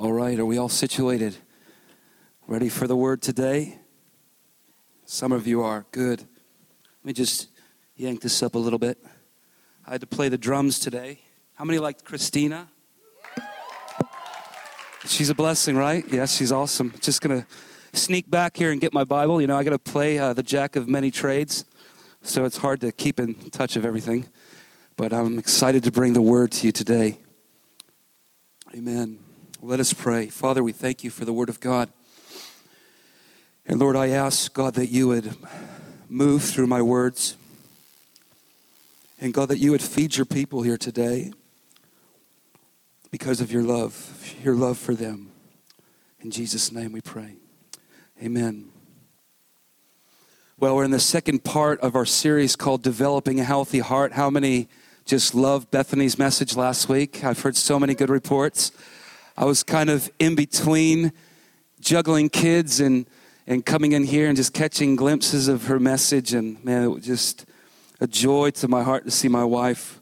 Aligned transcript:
All 0.00 0.14
right, 0.14 0.38
are 0.38 0.46
we 0.46 0.56
all 0.56 0.70
situated? 0.70 1.36
Ready 2.46 2.70
for 2.70 2.86
the 2.86 2.96
word 2.96 3.20
today? 3.20 3.80
Some 5.04 5.30
of 5.30 5.46
you 5.46 5.60
are. 5.60 5.84
Good. 5.90 6.20
Let 6.20 7.04
me 7.04 7.12
just 7.12 7.48
yank 7.96 8.22
this 8.22 8.42
up 8.42 8.54
a 8.54 8.58
little 8.58 8.78
bit. 8.78 8.96
I 9.86 9.90
had 9.90 10.00
to 10.00 10.06
play 10.06 10.30
the 10.30 10.38
drums 10.38 10.78
today. 10.78 11.20
How 11.52 11.66
many 11.66 11.78
liked 11.78 12.06
Christina? 12.06 12.70
She's 15.04 15.28
a 15.28 15.34
blessing, 15.34 15.76
right? 15.76 16.02
Yes, 16.10 16.34
she's 16.34 16.50
awesome. 16.50 16.94
Just 17.02 17.20
going 17.20 17.42
to 17.42 17.46
sneak 17.92 18.30
back 18.30 18.56
here 18.56 18.72
and 18.72 18.80
get 18.80 18.94
my 18.94 19.04
Bible. 19.04 19.38
You 19.38 19.48
know, 19.48 19.58
I 19.58 19.64
got 19.64 19.72
to 19.72 19.78
play 19.78 20.18
uh, 20.18 20.32
the 20.32 20.42
jack 20.42 20.76
of 20.76 20.88
many 20.88 21.10
trades, 21.10 21.66
so 22.22 22.46
it's 22.46 22.56
hard 22.56 22.80
to 22.80 22.90
keep 22.90 23.20
in 23.20 23.34
touch 23.50 23.76
of 23.76 23.84
everything. 23.84 24.28
But 24.96 25.12
I'm 25.12 25.38
excited 25.38 25.84
to 25.84 25.92
bring 25.92 26.14
the 26.14 26.22
word 26.22 26.52
to 26.52 26.68
you 26.68 26.72
today. 26.72 27.18
Amen. 28.74 29.18
Let 29.62 29.78
us 29.78 29.92
pray. 29.92 30.28
Father, 30.28 30.62
we 30.62 30.72
thank 30.72 31.04
you 31.04 31.10
for 31.10 31.26
the 31.26 31.34
word 31.34 31.50
of 31.50 31.60
God. 31.60 31.90
And 33.66 33.78
Lord, 33.78 33.94
I 33.94 34.08
ask, 34.08 34.50
God, 34.54 34.72
that 34.74 34.86
you 34.86 35.08
would 35.08 35.36
move 36.08 36.42
through 36.42 36.66
my 36.66 36.80
words. 36.80 37.36
And 39.20 39.34
God, 39.34 39.50
that 39.50 39.58
you 39.58 39.70
would 39.72 39.82
feed 39.82 40.16
your 40.16 40.24
people 40.24 40.62
here 40.62 40.78
today 40.78 41.34
because 43.10 43.42
of 43.42 43.52
your 43.52 43.62
love, 43.62 44.34
your 44.42 44.54
love 44.54 44.78
for 44.78 44.94
them. 44.94 45.30
In 46.20 46.30
Jesus' 46.30 46.72
name 46.72 46.92
we 46.92 47.02
pray. 47.02 47.34
Amen. 48.22 48.70
Well, 50.58 50.74
we're 50.74 50.84
in 50.84 50.90
the 50.90 50.98
second 50.98 51.44
part 51.44 51.78
of 51.80 51.94
our 51.94 52.06
series 52.06 52.56
called 52.56 52.82
Developing 52.82 53.40
a 53.40 53.44
Healthy 53.44 53.80
Heart. 53.80 54.12
How 54.12 54.30
many 54.30 54.68
just 55.04 55.34
loved 55.34 55.70
Bethany's 55.70 56.18
message 56.18 56.56
last 56.56 56.88
week? 56.88 57.22
I've 57.22 57.40
heard 57.40 57.56
so 57.56 57.78
many 57.78 57.94
good 57.94 58.08
reports. 58.08 58.72
I 59.36 59.44
was 59.44 59.62
kind 59.62 59.90
of 59.90 60.10
in 60.18 60.34
between 60.34 61.12
juggling 61.80 62.28
kids 62.28 62.80
and, 62.80 63.06
and 63.46 63.64
coming 63.64 63.92
in 63.92 64.04
here 64.04 64.28
and 64.28 64.36
just 64.36 64.52
catching 64.52 64.96
glimpses 64.96 65.48
of 65.48 65.66
her 65.66 65.80
message. 65.80 66.34
And 66.34 66.62
man, 66.64 66.84
it 66.84 66.88
was 66.88 67.04
just 67.04 67.46
a 68.00 68.06
joy 68.06 68.50
to 68.50 68.68
my 68.68 68.82
heart 68.82 69.04
to 69.04 69.10
see 69.10 69.28
my 69.28 69.44
wife 69.44 70.00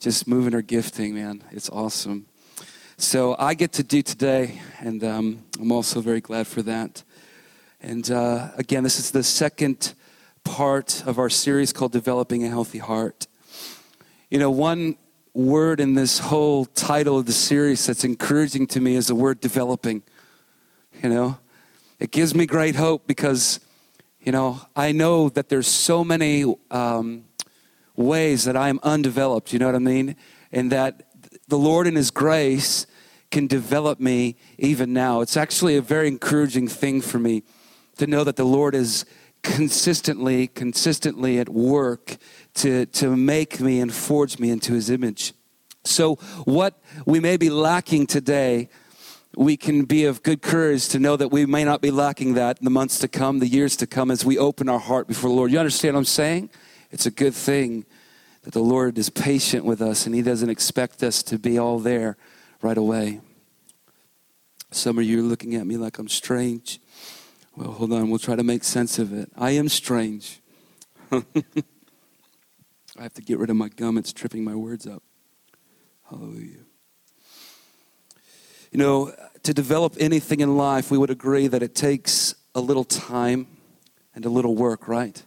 just 0.00 0.26
moving 0.26 0.52
her 0.52 0.62
gifting, 0.62 1.14
man. 1.14 1.44
It's 1.50 1.68
awesome. 1.70 2.26
So 2.96 3.34
I 3.38 3.54
get 3.54 3.72
to 3.72 3.82
do 3.82 4.02
today, 4.02 4.60
and 4.78 5.02
um, 5.04 5.44
I'm 5.58 5.72
also 5.72 6.00
very 6.00 6.20
glad 6.20 6.46
for 6.46 6.62
that. 6.62 7.02
And 7.80 8.10
uh, 8.10 8.50
again, 8.56 8.84
this 8.84 8.98
is 8.98 9.10
the 9.10 9.22
second 9.22 9.94
part 10.44 11.02
of 11.06 11.18
our 11.18 11.30
series 11.30 11.72
called 11.72 11.92
Developing 11.92 12.44
a 12.44 12.48
Healthy 12.48 12.78
Heart. 12.78 13.26
You 14.30 14.38
know, 14.38 14.50
one 14.50 14.96
word 15.34 15.80
in 15.80 15.94
this 15.94 16.18
whole 16.18 16.64
title 16.64 17.18
of 17.18 17.26
the 17.26 17.32
series 17.32 17.86
that's 17.86 18.04
encouraging 18.04 18.66
to 18.68 18.80
me 18.80 18.96
is 18.96 19.06
the 19.06 19.14
word 19.14 19.40
developing. 19.40 20.02
You 21.02 21.08
know, 21.08 21.38
it 21.98 22.10
gives 22.10 22.34
me 22.34 22.46
great 22.46 22.74
hope 22.74 23.06
because, 23.06 23.60
you 24.20 24.32
know, 24.32 24.60
I 24.74 24.92
know 24.92 25.28
that 25.30 25.48
there's 25.48 25.68
so 25.68 26.02
many 26.02 26.44
um, 26.70 27.24
ways 27.96 28.44
that 28.44 28.56
I'm 28.56 28.80
undeveloped, 28.82 29.52
you 29.52 29.58
know 29.58 29.66
what 29.66 29.76
I 29.76 29.80
mean? 29.80 30.16
And 30.50 30.72
that 30.72 31.06
the 31.48 31.58
Lord 31.58 31.86
in 31.86 31.94
His 31.94 32.10
grace 32.10 32.86
can 33.30 33.46
develop 33.46 34.00
me 34.00 34.36
even 34.58 34.92
now. 34.92 35.20
It's 35.20 35.36
actually 35.36 35.76
a 35.76 35.82
very 35.82 36.08
encouraging 36.08 36.66
thing 36.66 37.00
for 37.00 37.18
me 37.18 37.44
to 37.98 38.06
know 38.06 38.24
that 38.24 38.36
the 38.36 38.44
Lord 38.44 38.74
is 38.74 39.04
consistently, 39.42 40.48
consistently 40.48 41.38
at 41.38 41.48
work 41.48 42.16
to, 42.54 42.86
to 42.86 43.16
make 43.16 43.60
me 43.60 43.80
and 43.80 43.92
forge 43.92 44.38
me 44.38 44.50
into 44.50 44.72
his 44.72 44.90
image. 44.90 45.32
So, 45.84 46.16
what 46.44 46.80
we 47.06 47.20
may 47.20 47.36
be 47.36 47.48
lacking 47.48 48.06
today, 48.06 48.68
we 49.34 49.56
can 49.56 49.84
be 49.84 50.04
of 50.04 50.22
good 50.22 50.42
courage 50.42 50.88
to 50.88 50.98
know 50.98 51.16
that 51.16 51.28
we 51.28 51.46
may 51.46 51.64
not 51.64 51.80
be 51.80 51.90
lacking 51.90 52.34
that 52.34 52.58
in 52.58 52.64
the 52.64 52.70
months 52.70 52.98
to 52.98 53.08
come, 53.08 53.38
the 53.38 53.46
years 53.46 53.76
to 53.76 53.86
come, 53.86 54.10
as 54.10 54.24
we 54.24 54.36
open 54.36 54.68
our 54.68 54.78
heart 54.78 55.08
before 55.08 55.30
the 55.30 55.36
Lord. 55.36 55.50
You 55.50 55.58
understand 55.58 55.94
what 55.94 56.00
I'm 56.00 56.04
saying? 56.04 56.50
It's 56.90 57.06
a 57.06 57.10
good 57.10 57.34
thing 57.34 57.86
that 58.42 58.52
the 58.52 58.60
Lord 58.60 58.98
is 58.98 59.08
patient 59.10 59.64
with 59.64 59.80
us 59.80 60.06
and 60.06 60.14
He 60.14 60.22
doesn't 60.22 60.50
expect 60.50 61.02
us 61.02 61.22
to 61.24 61.38
be 61.38 61.58
all 61.58 61.78
there 61.78 62.16
right 62.60 62.76
away. 62.76 63.20
Some 64.70 64.98
of 64.98 65.04
you 65.04 65.20
are 65.20 65.22
looking 65.22 65.54
at 65.54 65.66
me 65.66 65.76
like 65.76 65.98
I'm 65.98 66.08
strange. 66.08 66.80
Well, 67.56 67.72
hold 67.72 67.92
on, 67.92 68.10
we'll 68.10 68.18
try 68.18 68.36
to 68.36 68.44
make 68.44 68.64
sense 68.64 68.98
of 68.98 69.12
it. 69.12 69.30
I 69.36 69.52
am 69.52 69.68
strange. 69.68 70.40
I 72.98 73.02
have 73.02 73.14
to 73.14 73.22
get 73.22 73.38
rid 73.38 73.50
of 73.50 73.56
my 73.56 73.68
gum, 73.68 73.96
it's 73.98 74.12
tripping 74.12 74.44
my 74.44 74.54
words 74.54 74.86
up. 74.86 75.02
Hallelujah. 76.08 76.64
You 78.72 78.78
know, 78.78 79.12
to 79.42 79.54
develop 79.54 79.96
anything 79.98 80.40
in 80.40 80.56
life, 80.56 80.90
we 80.90 80.98
would 80.98 81.10
agree 81.10 81.46
that 81.46 81.62
it 81.62 81.74
takes 81.74 82.34
a 82.54 82.60
little 82.60 82.84
time 82.84 83.46
and 84.14 84.24
a 84.24 84.28
little 84.28 84.54
work, 84.54 84.88
right? 84.88 85.22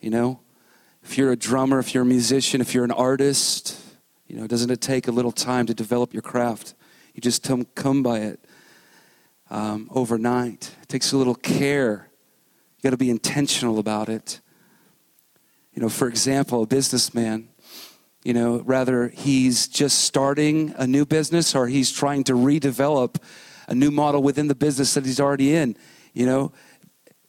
You 0.00 0.10
know, 0.10 0.40
if 1.02 1.18
you're 1.18 1.32
a 1.32 1.36
drummer, 1.36 1.78
if 1.78 1.94
you're 1.94 2.02
a 2.02 2.06
musician, 2.06 2.60
if 2.60 2.74
you're 2.74 2.84
an 2.84 2.90
artist, 2.90 3.78
you 4.26 4.36
know, 4.36 4.46
doesn't 4.46 4.70
it 4.70 4.80
take 4.80 5.08
a 5.08 5.12
little 5.12 5.32
time 5.32 5.66
to 5.66 5.74
develop 5.74 6.12
your 6.12 6.22
craft? 6.22 6.74
You 7.14 7.20
just 7.20 7.42
come, 7.42 7.66
come 7.74 8.02
by 8.02 8.20
it 8.20 8.40
um, 9.50 9.88
overnight. 9.90 10.74
It 10.82 10.88
takes 10.88 11.12
a 11.12 11.16
little 11.16 11.34
care. 11.34 12.08
You 12.76 12.82
got 12.82 12.90
to 12.90 12.96
be 12.96 13.10
intentional 13.10 13.78
about 13.78 14.08
it. 14.08 14.40
You 15.74 15.82
know, 15.82 15.88
for 15.88 16.08
example, 16.08 16.62
a 16.62 16.66
businessman, 16.66 17.48
you 18.24 18.34
know, 18.34 18.60
rather 18.60 19.08
he's 19.08 19.66
just 19.66 20.00
starting 20.04 20.74
a 20.76 20.86
new 20.86 21.06
business 21.06 21.54
or 21.54 21.66
he's 21.66 21.90
trying 21.90 22.24
to 22.24 22.34
redevelop 22.34 23.16
a 23.68 23.74
new 23.74 23.90
model 23.90 24.22
within 24.22 24.48
the 24.48 24.54
business 24.54 24.94
that 24.94 25.06
he's 25.06 25.18
already 25.18 25.54
in. 25.54 25.76
You 26.12 26.26
know, 26.26 26.52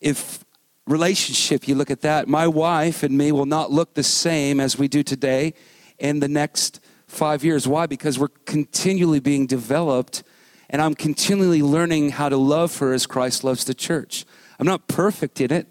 if 0.00 0.44
relationship, 0.86 1.66
you 1.66 1.74
look 1.74 1.90
at 1.90 2.02
that, 2.02 2.28
my 2.28 2.46
wife 2.46 3.02
and 3.02 3.16
me 3.16 3.32
will 3.32 3.46
not 3.46 3.72
look 3.72 3.94
the 3.94 4.02
same 4.02 4.60
as 4.60 4.78
we 4.78 4.88
do 4.88 5.02
today 5.02 5.54
in 5.98 6.20
the 6.20 6.28
next 6.28 6.80
five 7.06 7.44
years. 7.44 7.66
Why? 7.66 7.86
Because 7.86 8.18
we're 8.18 8.28
continually 8.28 9.20
being 9.20 9.46
developed 9.46 10.22
and 10.70 10.82
I'm 10.82 10.94
continually 10.94 11.62
learning 11.62 12.10
how 12.10 12.28
to 12.28 12.36
love 12.36 12.78
her 12.78 12.92
as 12.92 13.06
Christ 13.06 13.44
loves 13.44 13.64
the 13.64 13.74
church. 13.74 14.24
I'm 14.58 14.66
not 14.66 14.88
perfect 14.88 15.40
in 15.40 15.52
it 15.52 15.68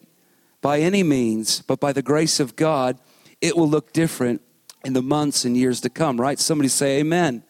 by 0.64 0.80
any 0.80 1.04
means, 1.04 1.62
but 1.62 1.80
by 1.80 1.94
the 1.94 2.02
grace 2.02 2.40
of 2.40 2.56
God, 2.56 2.98
it 3.42 3.56
will 3.56 3.70
look 3.70 3.94
different 3.94 4.42
in 4.86 4.94
the 4.94 5.02
months 5.02 5.46
and 5.46 5.56
years 5.56 5.82
to 5.82 5.90
come, 5.90 6.20
right? 6.20 6.40
Somebody 6.40 6.70
say 6.70 7.00
amen. 7.00 7.44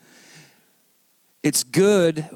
It's 1.43 1.63
good 1.63 2.27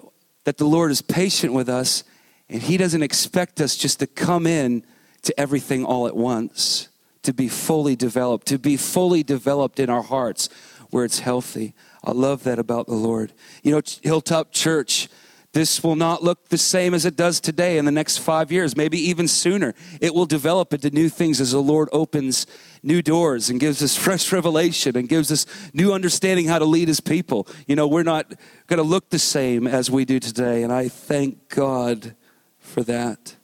that 0.43 0.57
the 0.57 0.65
Lord 0.65 0.91
is 0.91 1.01
patient 1.01 1.51
with 1.51 1.67
us 1.67 2.03
and 2.47 2.61
He 2.61 2.77
doesn't 2.77 3.01
expect 3.01 3.59
us 3.59 3.75
just 3.75 3.99
to 3.99 4.07
come 4.07 4.45
in 4.45 4.83
to 5.23 5.37
everything 5.39 5.83
all 5.83 6.07
at 6.07 6.15
once, 6.15 6.89
to 7.23 7.33
be 7.33 7.47
fully 7.49 7.95
developed, 7.95 8.47
to 8.47 8.59
be 8.59 8.77
fully 8.77 9.23
developed 9.23 9.79
in 9.79 9.89
our 9.89 10.03
hearts 10.03 10.47
where 10.91 11.03
it's 11.03 11.19
healthy. 11.19 11.73
I 12.03 12.11
love 12.11 12.43
that 12.43 12.59
about 12.59 12.85
the 12.85 12.93
Lord. 12.93 13.33
You 13.63 13.71
know, 13.71 13.81
Hilltop 14.03 14.51
Church, 14.51 15.09
this 15.53 15.83
will 15.83 15.95
not 15.95 16.23
look 16.23 16.49
the 16.49 16.57
same 16.57 16.93
as 16.93 17.05
it 17.05 17.15
does 17.15 17.39
today 17.39 17.77
in 17.77 17.85
the 17.85 17.91
next 17.91 18.17
five 18.17 18.51
years, 18.51 18.75
maybe 18.75 18.99
even 19.09 19.27
sooner. 19.27 19.73
It 20.01 20.13
will 20.13 20.25
develop 20.25 20.73
into 20.73 20.89
new 20.91 21.09
things 21.09 21.41
as 21.41 21.51
the 21.51 21.61
Lord 21.61 21.89
opens 21.91 22.45
new 22.83 23.01
doors 23.01 23.49
and 23.49 23.59
gives 23.59 23.81
us 23.81 23.95
fresh 24.03 24.31
revelation 24.31 24.95
and 24.97 25.09
gives 25.09 25.31
us 25.31 25.45
new 25.73 25.93
understanding 25.93 26.47
how 26.47 26.59
to 26.59 26.65
lead 26.65 26.87
his 26.87 26.99
people. 26.99 27.47
You 27.65 27.75
know, 27.75 27.87
we're 27.87 28.03
not 28.03 28.33
going 28.67 28.77
to 28.77 28.83
look 28.83 29.09
the 29.09 29.19
same 29.19 29.67
as 29.67 29.89
we 29.89 30.05
do 30.05 30.19
today, 30.19 30.63
and 30.63 30.71
I 30.71 30.89
thank 30.89 31.49
God 31.49 32.15
for 32.59 32.83
that. 32.83 33.35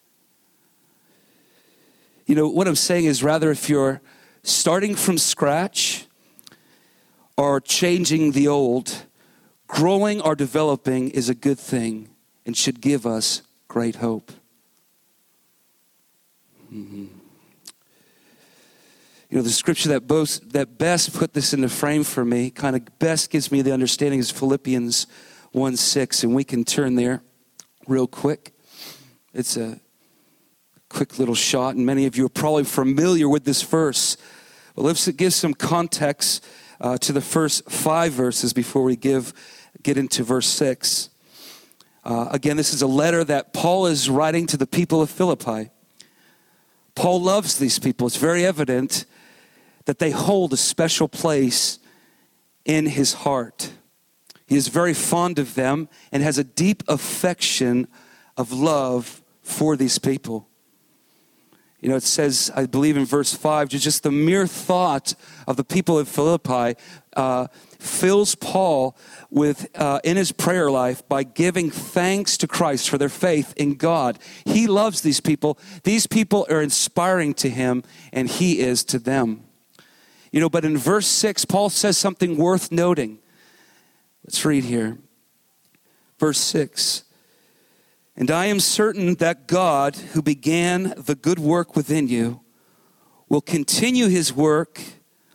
You 2.26 2.36
know, 2.36 2.48
what 2.48 2.68
I'm 2.68 2.76
saying 2.76 3.06
is 3.06 3.24
rather 3.24 3.52
if 3.52 3.70
you're 3.70 4.02
starting 4.44 4.96
from 4.96 5.18
scratch 5.18 6.06
or 7.38 7.60
changing 7.60 8.32
the 8.34 8.48
old, 8.48 9.06
growing 9.74 10.22
or 10.22 10.36
developing 10.36 11.10
is 11.10 11.30
a 11.30 11.34
good 11.34 11.58
thing 11.58 12.08
and 12.46 12.56
should 12.56 12.80
give 12.80 13.08
us 13.08 13.42
great 13.68 13.96
hope. 13.96 14.32
Mm-hmm. 16.72 17.06
You 19.32 19.38
know, 19.38 19.42
the 19.42 19.50
scripture 19.50 19.90
that, 19.90 20.06
both, 20.06 20.42
that 20.52 20.78
best 20.78 21.12
put 21.16 21.34
this 21.34 21.56
in 21.56 21.62
the 21.62 21.70
frame 21.70 22.04
for 22.04 22.24
me, 22.24 22.52
kind 22.52 22.76
of 22.76 23.00
best 23.00 23.32
gives 23.32 23.52
me 23.52 23.64
the 23.64 23.72
understanding, 23.72 24.20
is 24.20 24.30
Philippians 24.30 25.08
1 25.54 25.76
6, 25.76 26.24
and 26.24 26.36
we 26.36 26.44
can 26.44 26.64
turn 26.64 26.94
there 26.94 27.24
real 27.88 28.06
quick. 28.06 28.54
It's 29.34 29.58
a 29.58 29.80
quick 30.88 31.18
little 31.18 31.34
shot, 31.34 31.74
and 31.74 31.84
many 31.84 32.06
of 32.06 32.16
you 32.16 32.28
are 32.28 32.30
probably 32.30 32.66
familiar 32.66 33.28
with 33.28 33.44
this 33.44 33.64
verse. 33.64 34.18
But 34.76 34.84
let's 34.84 35.08
give 35.08 35.34
some 35.34 35.56
context 35.56 36.46
uh, 36.80 37.00
to 37.00 37.12
the 37.12 37.22
first 37.22 37.72
five 37.72 38.12
verses 38.12 38.54
before 38.54 38.84
we 38.84 38.96
give 38.96 39.34
get 39.84 39.98
into 39.98 40.24
verse 40.24 40.48
6. 40.48 41.10
Uh, 42.04 42.28
again, 42.32 42.58
this 42.58 42.74
is 42.74 42.82
a 42.82 42.88
letter 42.88 43.24
that 43.24 43.54
Paul 43.54 43.86
is 43.86 44.10
writing 44.10 44.48
to 44.48 44.58
the 44.58 44.68
people 44.68 45.02
of 45.02 45.10
Philippi. 45.10 45.70
Paul 46.96 47.22
loves 47.22 47.58
these 47.58 47.80
people. 47.80 48.08
It's 48.08 48.18
very 48.18 48.46
evident 48.46 49.06
that 49.86 50.00
they 50.00 50.12
hold 50.12 50.54
a 50.54 50.58
special 50.58 51.08
place 51.08 51.80
in 52.66 52.86
his 52.86 53.14
heart. 53.14 53.72
He 54.46 54.56
is 54.56 54.68
very 54.68 54.94
fond 54.94 55.40
of 55.40 55.56
them 55.56 55.90
and 56.12 56.24
has 56.24 56.38
a 56.38 56.44
deep 56.44 56.84
affection 56.88 57.88
of 58.38 58.52
love 58.52 59.22
for 59.42 59.76
these 59.76 60.00
people. 60.00 60.48
You 61.82 61.90
know, 61.90 61.96
it 61.98 62.04
says, 62.04 62.50
I 62.56 62.66
believe 62.66 62.96
in 62.96 63.04
verse 63.04 63.34
5, 63.34 63.68
just 63.68 64.04
the 64.04 64.12
mere 64.12 64.48
thought 64.48 65.16
of 65.48 65.58
the 65.58 65.66
people 65.66 66.00
of 66.00 66.08
Philippi 66.08 66.80
uh, 67.18 67.48
fills 67.84 68.36
Paul 68.36 68.98
with, 69.30 69.68
uh, 69.76 70.00
in 70.04 70.18
his 70.18 70.32
prayer 70.32 70.72
life, 70.72 71.08
by 71.08 71.24
giving 71.24 71.70
thanks 71.70 72.38
to 72.38 72.48
Christ 72.48 72.90
for 72.90 72.98
their 72.98 73.10
faith 73.10 73.54
in 73.58 73.76
God. 73.76 74.20
He 74.46 74.68
loves 74.68 75.02
these 75.02 75.20
people. 75.20 75.58
These 75.84 76.08
people 76.08 76.46
are 76.50 76.62
inspiring 76.62 77.34
to 77.36 77.50
him, 77.50 77.84
and 78.12 78.30
he 78.30 78.60
is 78.60 78.84
to 78.86 79.00
them. 79.00 79.44
You 80.32 80.40
know, 80.40 80.50
but 80.50 80.66
in 80.66 80.78
verse 80.78 81.08
6, 81.08 81.46
Paul 81.46 81.70
says 81.70 81.98
something 81.98 82.38
worth 82.38 82.72
noting. 82.72 83.20
Let's 84.24 84.44
read 84.46 84.64
here. 84.64 84.98
Verse 86.18 86.40
6 86.40 87.04
And 88.16 88.32
I 88.32 88.46
am 88.46 88.60
certain 88.60 89.16
that 89.16 89.48
God, 89.48 89.96
who 89.96 90.22
began 90.22 90.94
the 90.98 91.16
good 91.16 91.40
work 91.40 91.76
within 91.76 92.08
you, 92.08 92.42
will 93.30 93.42
continue 93.42 94.08
his 94.08 94.34
work 94.34 94.80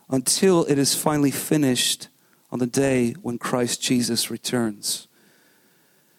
until 0.08 0.64
it 0.64 0.78
is 0.78 0.94
finally 0.94 1.30
finished 1.30 2.08
on 2.50 2.58
the 2.58 2.66
day 2.66 3.14
when 3.22 3.38
Christ 3.38 3.82
Jesus 3.82 4.30
returns. 4.30 5.08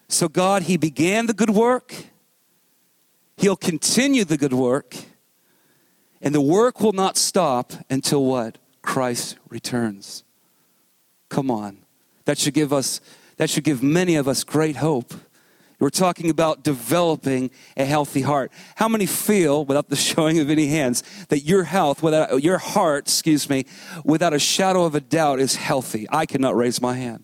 So, 0.08 0.28
God, 0.28 0.64
He 0.64 0.78
began 0.78 1.26
the 1.26 1.34
good 1.34 1.50
work, 1.52 1.96
He'll 3.38 3.56
continue 3.56 4.26
the 4.26 4.38
good 4.38 4.54
work, 4.54 4.96
and 6.22 6.36
the 6.36 6.42
work 6.42 6.82
will 6.82 6.94
not 6.94 7.18
stop 7.18 7.74
until 7.90 8.26
what? 8.26 8.58
Christ 8.82 9.38
returns. 9.50 10.24
Come 11.30 11.50
on. 11.50 11.78
That 12.26 12.38
should 12.38 12.54
give 12.54 12.74
us, 12.74 13.02
that 13.38 13.50
should 13.50 13.64
give 13.64 13.82
many 13.82 14.16
of 14.16 14.28
us 14.28 14.44
great 14.44 14.78
hope. 14.78 15.14
We're 15.80 15.90
talking 15.90 16.30
about 16.30 16.64
developing 16.64 17.52
a 17.78 17.86
healthy 17.86 18.22
heart. 18.22 18.52
How 18.76 18.90
many 18.90 19.06
feel, 19.06 19.64
without 19.64 19.88
the 19.88 19.96
showing 20.10 20.40
of 20.40 20.50
any 20.50 20.68
hands, 20.68 21.04
that 21.30 21.46
your 21.46 21.64
health, 21.64 22.04
without 22.04 22.44
your 22.44 22.58
heart, 22.58 23.06
excuse 23.06 23.50
me, 23.50 23.66
without 24.04 24.34
a 24.34 24.40
shadow 24.40 24.84
of 24.84 24.94
a 24.94 25.00
doubt 25.00 25.40
is 25.40 25.56
healthy? 25.56 26.06
I 26.10 26.26
cannot 26.26 26.56
raise 26.56 26.82
my 26.82 26.96
hand. 26.96 27.24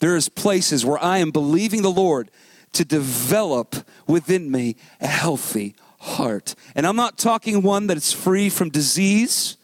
There 0.00 0.16
is 0.16 0.28
places 0.28 0.84
where 0.84 1.02
I 1.02 1.18
am 1.18 1.30
believing 1.30 1.82
the 1.82 1.90
Lord 1.90 2.30
to 2.72 2.84
develop 2.84 3.76
within 4.08 4.50
me 4.50 4.74
a 5.00 5.06
healthy 5.06 5.76
heart. 6.00 6.56
And 6.74 6.86
I'm 6.86 6.96
not 6.96 7.16
talking 7.16 7.62
one 7.62 7.86
that 7.86 7.96
is 7.96 8.12
free 8.12 8.50
from 8.50 8.70
disease, 8.70 9.56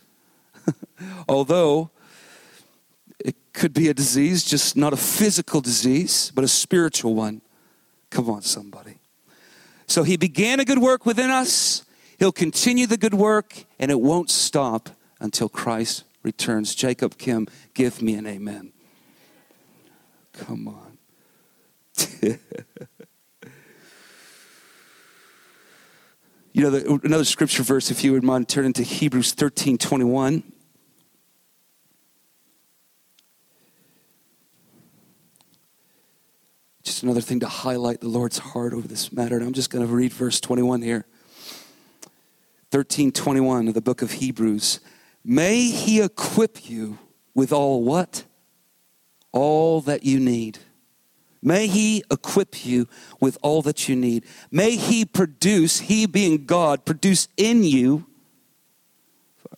although 1.29 1.91
it 3.19 3.35
could 3.53 3.75
be 3.75 3.89
a 3.89 3.95
disease, 3.95 4.45
just 4.45 4.77
not 4.77 4.93
a 4.93 4.97
physical 4.97 5.61
disease, 5.61 6.31
but 6.33 6.45
a 6.45 6.49
spiritual 6.49 7.17
one. 7.17 7.43
Come 8.11 8.29
on, 8.29 8.43
somebody. 8.43 8.99
So 9.87 10.03
he 10.03 10.17
began 10.17 10.61
a 10.61 10.65
good 10.65 10.79
work 10.79 11.07
within 11.07 11.31
us. 11.31 11.85
He'll 12.19 12.33
continue 12.33 12.87
the 12.87 12.97
good 12.97 13.15
work, 13.15 13.65
and 13.79 13.91
it 13.91 14.01
won't 14.01 14.31
stop 14.31 14.91
until 15.21 15.49
Christ 15.49 16.05
returns. 16.23 16.75
Jacob 16.75 17.17
Kim, 17.19 17.47
give 17.75 18.03
me 18.03 18.15
an 18.15 18.27
amen. 18.27 18.73
Come 20.33 20.69
on. 20.69 20.99
you 26.53 26.63
know, 26.63 26.71
the, 26.71 27.01
another 27.05 27.25
scripture 27.25 27.63
verse, 27.63 27.91
if 27.91 28.05
you 28.05 28.13
would 28.13 28.25
mind, 28.25 28.49
turn 28.49 28.65
into 28.67 28.83
Hebrews 28.83 29.33
13 29.33 29.79
21. 29.79 30.43
Just 36.91 37.05
another 37.05 37.21
thing 37.21 37.39
to 37.39 37.47
highlight 37.47 38.01
the 38.01 38.09
Lord's 38.09 38.39
heart 38.39 38.73
over 38.75 38.89
this 38.89 39.13
matter. 39.13 39.37
And 39.37 39.47
I'm 39.47 39.53
just 39.53 39.71
going 39.71 39.87
to 39.87 39.95
read 39.95 40.13
verse 40.13 40.41
21 40.41 40.83
here. 40.83 41.07
1321 42.73 43.69
of 43.69 43.75
the 43.75 43.81
book 43.81 44.03
of 44.03 44.11
Hebrews. 44.11 44.81
May 45.25 45.71
he 45.71 46.03
equip 46.03 46.69
you 46.69 46.99
with 47.33 47.53
all 47.53 47.85
what? 47.85 48.25
All 49.31 49.81
that 49.83 50.03
you 50.03 50.19
need. 50.19 50.59
May 51.41 51.69
he 51.69 52.03
equip 52.11 52.67
you 52.67 52.89
with 53.21 53.39
all 53.41 53.63
that 53.63 53.89
you 53.89 53.95
need. 53.95 54.25
May 54.51 54.75
he 54.75 55.05
produce, 55.05 55.79
he 55.79 56.07
being 56.07 56.45
God, 56.45 56.85
produce 56.85 57.29
in 57.37 57.63
you. 57.63 58.05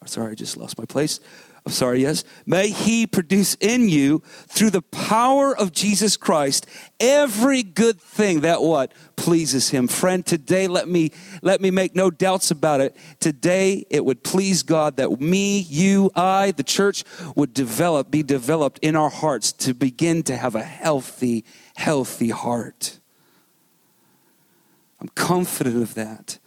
Sorry, 0.04 0.32
I 0.32 0.34
just 0.34 0.58
lost 0.58 0.76
my 0.76 0.84
place 0.84 1.18
I'm 1.64 1.70
sorry, 1.70 2.02
yes. 2.02 2.24
May 2.44 2.70
he 2.70 3.06
produce 3.06 3.54
in 3.60 3.88
you 3.88 4.20
through 4.48 4.70
the 4.70 4.82
power 4.82 5.56
of 5.56 5.70
Jesus 5.70 6.16
Christ 6.16 6.66
every 6.98 7.62
good 7.62 8.00
thing 8.00 8.40
that 8.40 8.62
what 8.62 8.90
pleases 9.14 9.70
him. 9.70 9.86
Friend, 9.86 10.26
today 10.26 10.66
let 10.66 10.88
me 10.88 11.12
let 11.40 11.60
me 11.60 11.70
make 11.70 11.94
no 11.94 12.10
doubts 12.10 12.50
about 12.50 12.80
it. 12.80 12.96
Today 13.20 13.86
it 13.90 14.04
would 14.04 14.24
please 14.24 14.64
God 14.64 14.96
that 14.96 15.20
me, 15.20 15.60
you, 15.60 16.10
I, 16.16 16.50
the 16.50 16.64
church 16.64 17.04
would 17.36 17.54
develop 17.54 18.10
be 18.10 18.24
developed 18.24 18.80
in 18.82 18.96
our 18.96 19.10
hearts 19.10 19.52
to 19.52 19.72
begin 19.72 20.24
to 20.24 20.36
have 20.36 20.56
a 20.56 20.64
healthy 20.64 21.44
healthy 21.76 22.30
heart. 22.30 22.98
I'm 25.00 25.08
confident 25.14 25.80
of 25.80 25.94
that. 25.94 26.38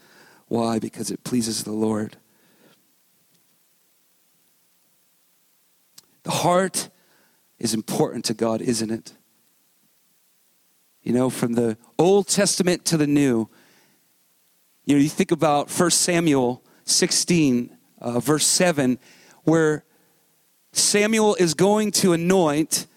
Why? 0.49 0.77
Because 0.77 1.09
it 1.09 1.23
pleases 1.23 1.63
the 1.63 1.71
Lord. 1.71 2.17
The 6.25 6.31
heart 6.31 6.89
is 7.59 7.75
important 7.75 8.25
to 8.25 8.33
God, 8.33 8.59
isn't 8.59 8.89
it? 8.89 9.13
You 11.03 11.13
know, 11.13 11.29
from 11.29 11.53
the 11.53 11.77
Old 11.99 12.27
Testament 12.27 12.83
to 12.85 12.97
the 12.97 13.05
New, 13.05 13.47
you 14.85 14.95
know, 14.95 15.01
you 15.01 15.07
think 15.07 15.31
about 15.31 15.69
1 15.69 15.91
Samuel 15.91 16.63
16, 16.85 17.77
uh, 18.01 18.19
verse 18.19 18.47
7, 18.47 18.97
where 19.43 19.85
Samuel 20.73 21.35
is 21.35 21.53
going 21.53 21.91
to 21.91 22.13
anoint 22.13 22.87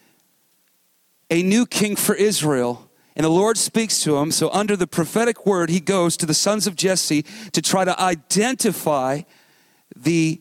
a 1.31 1.43
new 1.43 1.67
king 1.67 1.97
for 1.97 2.15
Israel. 2.15 2.91
And 3.15 3.25
the 3.27 3.31
Lord 3.31 3.59
speaks 3.59 4.03
to 4.05 4.17
him. 4.17 4.31
So, 4.31 4.49
under 4.51 4.75
the 4.75 4.87
prophetic 4.87 5.45
word, 5.45 5.69
he 5.69 5.81
goes 5.81 6.17
to 6.17 6.25
the 6.25 6.33
sons 6.33 6.67
of 6.67 6.77
Jesse 6.77 7.27
to 7.53 7.61
try 7.61 7.85
to 7.85 8.01
identify 8.01 9.23
the 9.95 10.41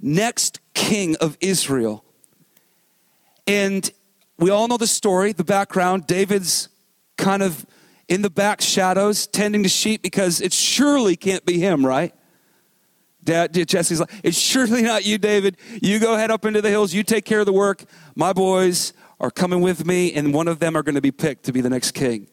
next 0.00 0.60
king 0.78 1.16
of 1.16 1.36
Israel. 1.40 2.04
And 3.48 3.90
we 4.38 4.50
all 4.50 4.68
know 4.68 4.76
the 4.76 4.86
story, 4.86 5.32
the 5.32 5.42
background. 5.42 6.06
David's 6.06 6.68
kind 7.16 7.42
of 7.42 7.66
in 8.06 8.22
the 8.22 8.30
back 8.30 8.60
shadows, 8.60 9.26
tending 9.26 9.64
to 9.64 9.68
sheep 9.68 10.02
because 10.02 10.40
it 10.40 10.52
surely 10.52 11.16
can't 11.16 11.44
be 11.44 11.58
him, 11.58 11.84
right? 11.84 12.14
Dad, 13.24 13.52
Jesse's 13.66 13.98
like, 13.98 14.10
it's 14.22 14.38
surely 14.38 14.82
not 14.82 15.04
you, 15.04 15.18
David. 15.18 15.56
You 15.82 15.98
go 15.98 16.16
head 16.16 16.30
up 16.30 16.44
into 16.44 16.62
the 16.62 16.70
hills, 16.70 16.94
you 16.94 17.02
take 17.02 17.24
care 17.24 17.40
of 17.40 17.46
the 17.46 17.52
work. 17.52 17.84
My 18.14 18.32
boys 18.32 18.92
are 19.18 19.32
coming 19.32 19.60
with 19.60 19.84
me, 19.84 20.12
and 20.12 20.32
one 20.32 20.46
of 20.46 20.60
them 20.60 20.76
are 20.76 20.84
going 20.84 20.94
to 20.94 21.00
be 21.00 21.10
picked 21.10 21.42
to 21.46 21.52
be 21.52 21.60
the 21.60 21.68
next 21.68 21.90
king. 21.90 22.28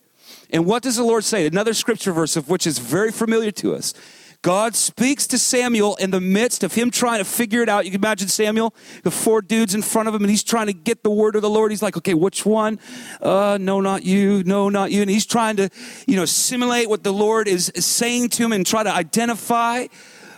And 0.52 0.68
what 0.68 0.84
does 0.84 0.98
the 0.98 1.04
Lord 1.04 1.24
say? 1.24 1.48
Another 1.48 1.74
scripture 1.74 2.14
verse 2.14 2.36
of 2.36 2.48
which 2.48 2.68
is 2.68 2.78
very 2.78 3.12
familiar 3.12 3.52
to 3.54 3.74
us. 3.74 3.96
God 4.42 4.76
speaks 4.76 5.28
to 5.28 5.38
Samuel 5.38 5.96
in 5.96 6.12
the 6.12 6.22
midst 6.22 6.64
of 6.64 6.74
him 6.74 6.92
trying 6.92 7.20
to 7.20 7.26
figure 7.26 7.62
it 7.62 7.70
out. 7.70 7.86
You 7.86 7.92
can 7.92 8.00
imagine 8.00 8.28
Samuel, 8.28 8.74
the 9.04 9.12
four 9.12 9.42
dudes 9.42 9.74
in 9.74 9.82
front 9.82 10.08
of 10.08 10.16
him, 10.16 10.22
and 10.22 10.30
he's 10.30 10.44
trying 10.44 10.68
to 10.68 10.74
get 10.74 11.04
the 11.04 11.10
word 11.10 11.36
of 11.36 11.42
the 11.42 11.50
Lord. 11.50 11.72
He's 11.72 11.82
like, 11.82 11.98
okay, 11.98 12.14
which 12.14 12.46
one? 12.46 12.80
Uh, 13.22 13.58
no, 13.60 13.82
not 13.82 14.04
you. 14.04 14.44
No, 14.44 14.70
not 14.70 14.92
you. 14.92 15.02
And 15.02 15.10
he's 15.10 15.26
trying 15.26 15.56
to, 15.58 15.70
you 16.08 16.16
know, 16.16 16.26
simulate 16.26 16.90
what 16.90 17.04
the 17.04 17.14
Lord 17.14 17.48
is, 17.48 17.72
saying 17.76 18.30
to 18.30 18.44
him 18.44 18.52
and 18.52 18.66
try 18.66 18.84
to 18.84 18.94
identify 18.94 19.88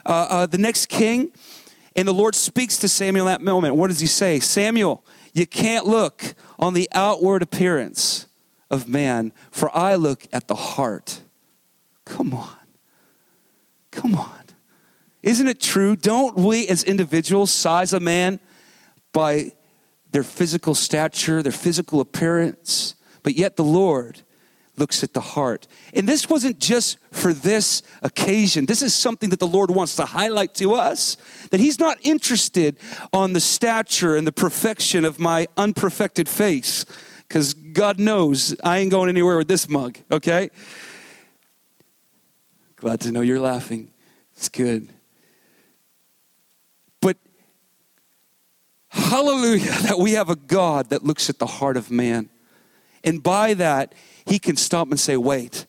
uh, 0.06 0.28
uh, 0.30 0.46
the 0.46 0.58
next 0.58 0.88
king. 0.88 1.32
And 1.96 2.08
the 2.08 2.14
Lord 2.14 2.36
speaks 2.36 2.78
to 2.80 2.88
Samuel 2.88 3.28
at 3.28 3.40
that 3.40 3.46
moment. 3.46 3.76
What 3.76 3.88
does 3.88 4.00
he 4.00 4.08
say? 4.08 4.40
Samuel, 4.40 5.04
you 5.34 5.48
can't 5.48 5.86
look 5.86 6.36
on 6.60 6.74
the 6.74 6.88
outward 6.94 7.42
appearance 7.42 8.28
of 8.70 8.88
man, 8.88 9.34
for 9.52 9.76
I 9.76 9.96
look 9.96 10.28
at 10.32 10.48
the 10.48 10.56
heart. 10.56 11.22
Come 12.06 12.34
on. 12.34 12.50
Come 13.98 14.14
on. 14.16 14.44
Isn't 15.24 15.48
it 15.48 15.60
true? 15.60 15.96
Don't 15.96 16.38
we 16.38 16.68
as 16.68 16.84
individuals 16.84 17.52
size 17.52 17.94
a 17.94 18.00
man 18.00 18.40
by 19.12 19.54
their 20.12 20.24
physical 20.24 20.76
stature, 20.76 21.42
their 21.42 21.52
physical 21.52 22.00
appearance? 22.00 22.94
But 23.24 23.34
yet 23.34 23.56
the 23.56 23.64
Lord 23.64 24.22
looks 24.78 25.04
at 25.04 25.14
the 25.14 25.22
heart. 25.22 25.68
And 25.96 26.08
this 26.08 26.30
wasn't 26.30 26.60
just 26.60 27.00
for 27.12 27.34
this 27.34 27.82
occasion. 28.04 28.68
This 28.68 28.84
is 28.84 28.94
something 28.94 29.32
that 29.32 29.40
the 29.40 29.48
Lord 29.48 29.72
wants 29.72 29.96
to 29.96 30.06
highlight 30.06 30.54
to 30.56 30.76
us 30.76 31.18
that 31.50 31.60
He's 31.60 31.80
not 31.80 31.98
interested 32.04 32.78
on 33.12 33.34
the 33.34 33.40
stature 33.40 34.16
and 34.16 34.28
the 34.28 34.32
perfection 34.32 35.04
of 35.06 35.20
my 35.20 35.48
unperfected 35.58 36.30
face, 36.30 36.86
because 37.28 37.56
God 37.56 38.00
knows 38.00 38.56
I 38.64 38.78
ain't 38.78 38.92
going 38.92 39.10
anywhere 39.10 39.38
with 39.38 39.48
this 39.48 39.68
mug, 39.68 39.98
okay? 40.12 40.52
Glad 42.78 43.02
to 43.02 43.12
know 43.12 43.22
you're 43.22 43.40
laughing. 43.40 43.92
It's 44.36 44.50
good. 44.50 44.90
But 47.02 47.18
Hallelujah, 48.90 49.72
that 49.82 50.00
we 50.00 50.14
have 50.14 50.30
a 50.30 50.36
God 50.36 50.90
that 50.90 51.04
looks 51.04 51.30
at 51.30 51.40
the 51.40 51.48
heart 51.48 51.78
of 51.78 51.92
man. 51.92 52.30
And 53.04 53.22
by 53.22 53.54
that, 53.56 53.94
he 54.26 54.40
can 54.40 54.56
stop 54.56 54.90
and 54.90 55.00
say, 55.00 55.18
Wait, 55.18 55.66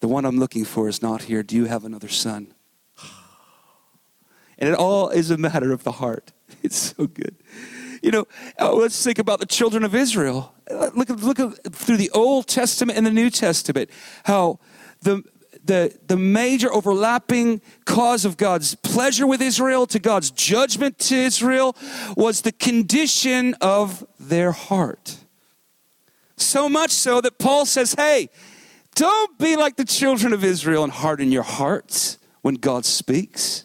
the 0.00 0.08
one 0.08 0.24
I'm 0.24 0.38
looking 0.38 0.64
for 0.64 0.88
is 0.88 1.02
not 1.02 1.22
here. 1.22 1.42
Do 1.42 1.56
you 1.56 1.66
have 1.66 1.84
another 1.84 2.08
son? 2.08 2.54
And 4.58 4.68
it 4.68 4.74
all 4.74 5.08
is 5.08 5.30
a 5.30 5.38
matter 5.38 5.72
of 5.72 5.84
the 5.84 5.92
heart. 5.92 6.32
It's 6.62 6.94
so 6.94 7.06
good. 7.06 7.36
You 8.02 8.10
know, 8.10 8.26
uh, 8.60 8.74
let's 8.74 9.02
think 9.02 9.18
about 9.18 9.40
the 9.40 9.46
children 9.46 9.82
of 9.82 9.94
Israel. 9.94 10.52
Uh, 10.70 10.90
look, 10.94 11.08
look 11.08 11.38
through 11.72 11.96
the 11.96 12.10
Old 12.10 12.48
Testament 12.48 12.98
and 12.98 13.06
the 13.06 13.10
New 13.10 13.30
Testament, 13.30 13.88
how 14.24 14.58
the, 15.00 15.22
the, 15.64 15.96
the 16.06 16.16
major 16.16 16.72
overlapping 16.72 17.60
cause 17.84 18.24
of 18.24 18.36
God's 18.36 18.74
pleasure 18.74 19.26
with 19.26 19.42
Israel 19.42 19.86
to 19.88 19.98
God's 19.98 20.30
judgment 20.30 20.98
to 21.00 21.14
Israel 21.14 21.76
was 22.16 22.42
the 22.42 22.52
condition 22.52 23.54
of 23.60 24.06
their 24.18 24.52
heart. 24.52 25.18
So 26.36 26.68
much 26.68 26.90
so 26.90 27.20
that 27.20 27.38
Paul 27.38 27.66
says, 27.66 27.94
hey, 27.94 28.30
don't 28.94 29.38
be 29.38 29.56
like 29.56 29.76
the 29.76 29.84
children 29.84 30.32
of 30.32 30.42
Israel 30.44 30.84
and 30.84 30.92
harden 30.92 31.30
your 31.30 31.42
hearts 31.42 32.18
when 32.42 32.54
God 32.54 32.84
speaks. 32.84 33.64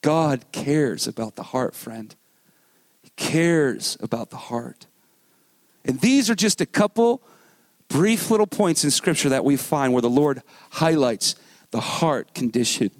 God 0.00 0.44
cares 0.52 1.06
about 1.06 1.36
the 1.36 1.42
heart, 1.42 1.74
friend. 1.74 2.14
He 3.02 3.10
cares 3.16 3.96
about 4.00 4.30
the 4.30 4.36
heart. 4.36 4.86
And 5.84 6.00
these 6.00 6.28
are 6.30 6.34
just 6.34 6.60
a 6.60 6.66
couple 6.66 7.22
brief 7.88 8.30
little 8.30 8.46
points 8.46 8.84
in 8.84 8.90
Scripture 8.90 9.30
that 9.30 9.44
we 9.44 9.56
find 9.56 9.92
where 9.92 10.02
the 10.02 10.10
Lord 10.10 10.42
highlights 10.70 11.34
the 11.70 11.80
heart 11.80 12.34
condition. 12.34 12.90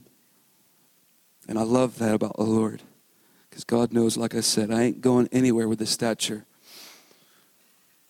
And 1.48 1.58
I 1.58 1.62
love 1.62 1.98
that 1.98 2.14
about 2.14 2.36
the 2.36 2.44
Lord. 2.44 2.82
Because 3.48 3.64
God 3.64 3.92
knows, 3.92 4.16
like 4.16 4.34
I 4.34 4.40
said, 4.40 4.70
I 4.70 4.82
ain't 4.82 5.00
going 5.00 5.28
anywhere 5.32 5.68
with 5.68 5.78
this 5.78 5.90
stature. 5.90 6.45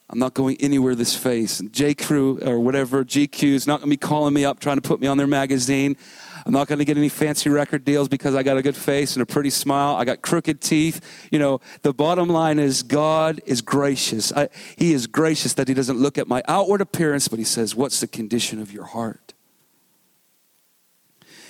I'm 0.08 0.20
not 0.20 0.34
going 0.34 0.56
anywhere 0.60 0.94
this 0.94 1.16
face. 1.16 1.60
J. 1.72 1.94
Crew 1.94 2.38
or 2.40 2.60
whatever, 2.60 3.04
GQ 3.04 3.42
is 3.42 3.66
not 3.66 3.80
going 3.80 3.90
to 3.90 3.92
be 3.92 3.96
calling 3.96 4.32
me 4.32 4.44
up 4.44 4.60
trying 4.60 4.76
to 4.76 4.82
put 4.82 5.00
me 5.00 5.08
on 5.08 5.16
their 5.16 5.26
magazine. 5.26 5.96
I'm 6.44 6.52
not 6.52 6.68
going 6.68 6.78
to 6.78 6.84
get 6.84 6.96
any 6.96 7.08
fancy 7.08 7.50
record 7.50 7.84
deals 7.84 8.08
because 8.08 8.36
I 8.36 8.44
got 8.44 8.56
a 8.56 8.62
good 8.62 8.76
face 8.76 9.16
and 9.16 9.22
a 9.22 9.26
pretty 9.26 9.50
smile. 9.50 9.96
I 9.96 10.04
got 10.04 10.22
crooked 10.22 10.60
teeth. 10.60 11.00
You 11.32 11.40
know, 11.40 11.60
the 11.82 11.92
bottom 11.92 12.28
line 12.28 12.60
is 12.60 12.84
God 12.84 13.40
is 13.46 13.62
gracious. 13.62 14.32
I, 14.32 14.48
he 14.76 14.92
is 14.92 15.08
gracious 15.08 15.54
that 15.54 15.66
He 15.66 15.74
doesn't 15.74 15.98
look 15.98 16.18
at 16.18 16.28
my 16.28 16.44
outward 16.46 16.80
appearance, 16.80 17.26
but 17.26 17.40
He 17.40 17.44
says, 17.44 17.74
What's 17.74 17.98
the 17.98 18.06
condition 18.06 18.62
of 18.62 18.72
your 18.72 18.84
heart? 18.84 19.34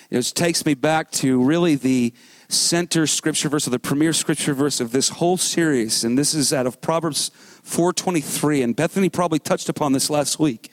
It 0.09 0.23
takes 0.35 0.65
me 0.65 0.73
back 0.73 1.11
to 1.13 1.43
really 1.43 1.75
the 1.75 2.15
center 2.49 3.07
scripture 3.07 3.49
verse 3.49 3.67
or 3.67 3.71
the 3.71 3.79
premier 3.79 4.13
scripture 4.13 4.55
verse 4.55 4.81
of 4.81 4.93
this 4.93 5.09
whole 5.09 5.37
series 5.37 6.05
and 6.05 6.17
this 6.17 6.33
is 6.33 6.53
out 6.53 6.65
of 6.65 6.81
proverbs 6.81 7.33
423 7.67 8.63
and 8.63 8.75
bethany 8.75 9.09
probably 9.09 9.39
touched 9.39 9.69
upon 9.69 9.93
this 9.93 10.09
last 10.09 10.39
week 10.39 10.71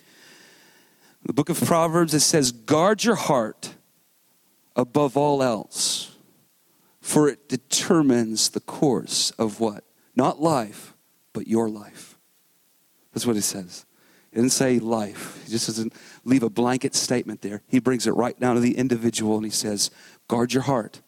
the 1.25 1.33
book 1.33 1.49
of 1.49 1.59
proverbs 1.61 2.13
it 2.13 2.19
says 2.19 2.51
guard 2.51 3.03
your 3.03 3.15
heart 3.15 3.75
above 4.75 5.15
all 5.15 5.41
else, 5.41 6.15
for 6.99 7.27
it 7.27 7.47
determines 7.47 8.49
the 8.49 8.59
course 8.59 9.31
of 9.31 9.59
what? 9.59 9.83
Not 10.15 10.41
life, 10.41 10.93
but 11.31 11.47
your 11.47 11.69
life. 11.69 12.17
That's 13.13 13.25
what 13.25 13.35
he 13.35 13.41
says. 13.41 13.85
He 14.31 14.37
didn't 14.37 14.51
say 14.51 14.79
life. 14.79 15.43
He 15.45 15.51
just 15.51 15.67
doesn't 15.67 15.93
leave 16.25 16.43
a 16.43 16.49
blanket 16.49 16.95
statement 16.95 17.41
there. 17.41 17.61
He 17.67 17.79
brings 17.79 18.07
it 18.07 18.11
right 18.11 18.39
down 18.39 18.55
to 18.55 18.61
the 18.61 18.77
individual 18.77 19.35
and 19.35 19.45
he 19.45 19.51
says, 19.51 19.91
guard 20.27 20.53
your 20.53 20.63
heart. 20.63 21.01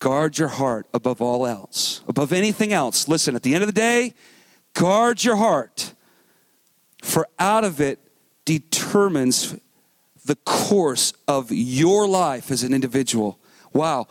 Guard 0.00 0.38
your 0.38 0.48
heart 0.48 0.86
above 0.92 1.22
all 1.22 1.46
else, 1.46 2.02
above 2.08 2.32
anything 2.32 2.72
else. 2.72 3.06
Listen, 3.06 3.36
at 3.36 3.42
the 3.42 3.54
end 3.54 3.62
of 3.62 3.68
the 3.68 3.72
day, 3.72 4.14
guard 4.74 5.22
your 5.22 5.36
heart, 5.36 5.94
for 7.02 7.28
out 7.38 7.64
of 7.64 7.80
it 7.80 7.98
determines 8.44 9.54
the 10.24 10.36
course 10.36 11.12
of 11.28 11.50
your 11.52 12.08
life 12.08 12.50
as 12.50 12.62
an 12.62 12.74
individual. 12.74 13.38
Wow. 13.72 14.08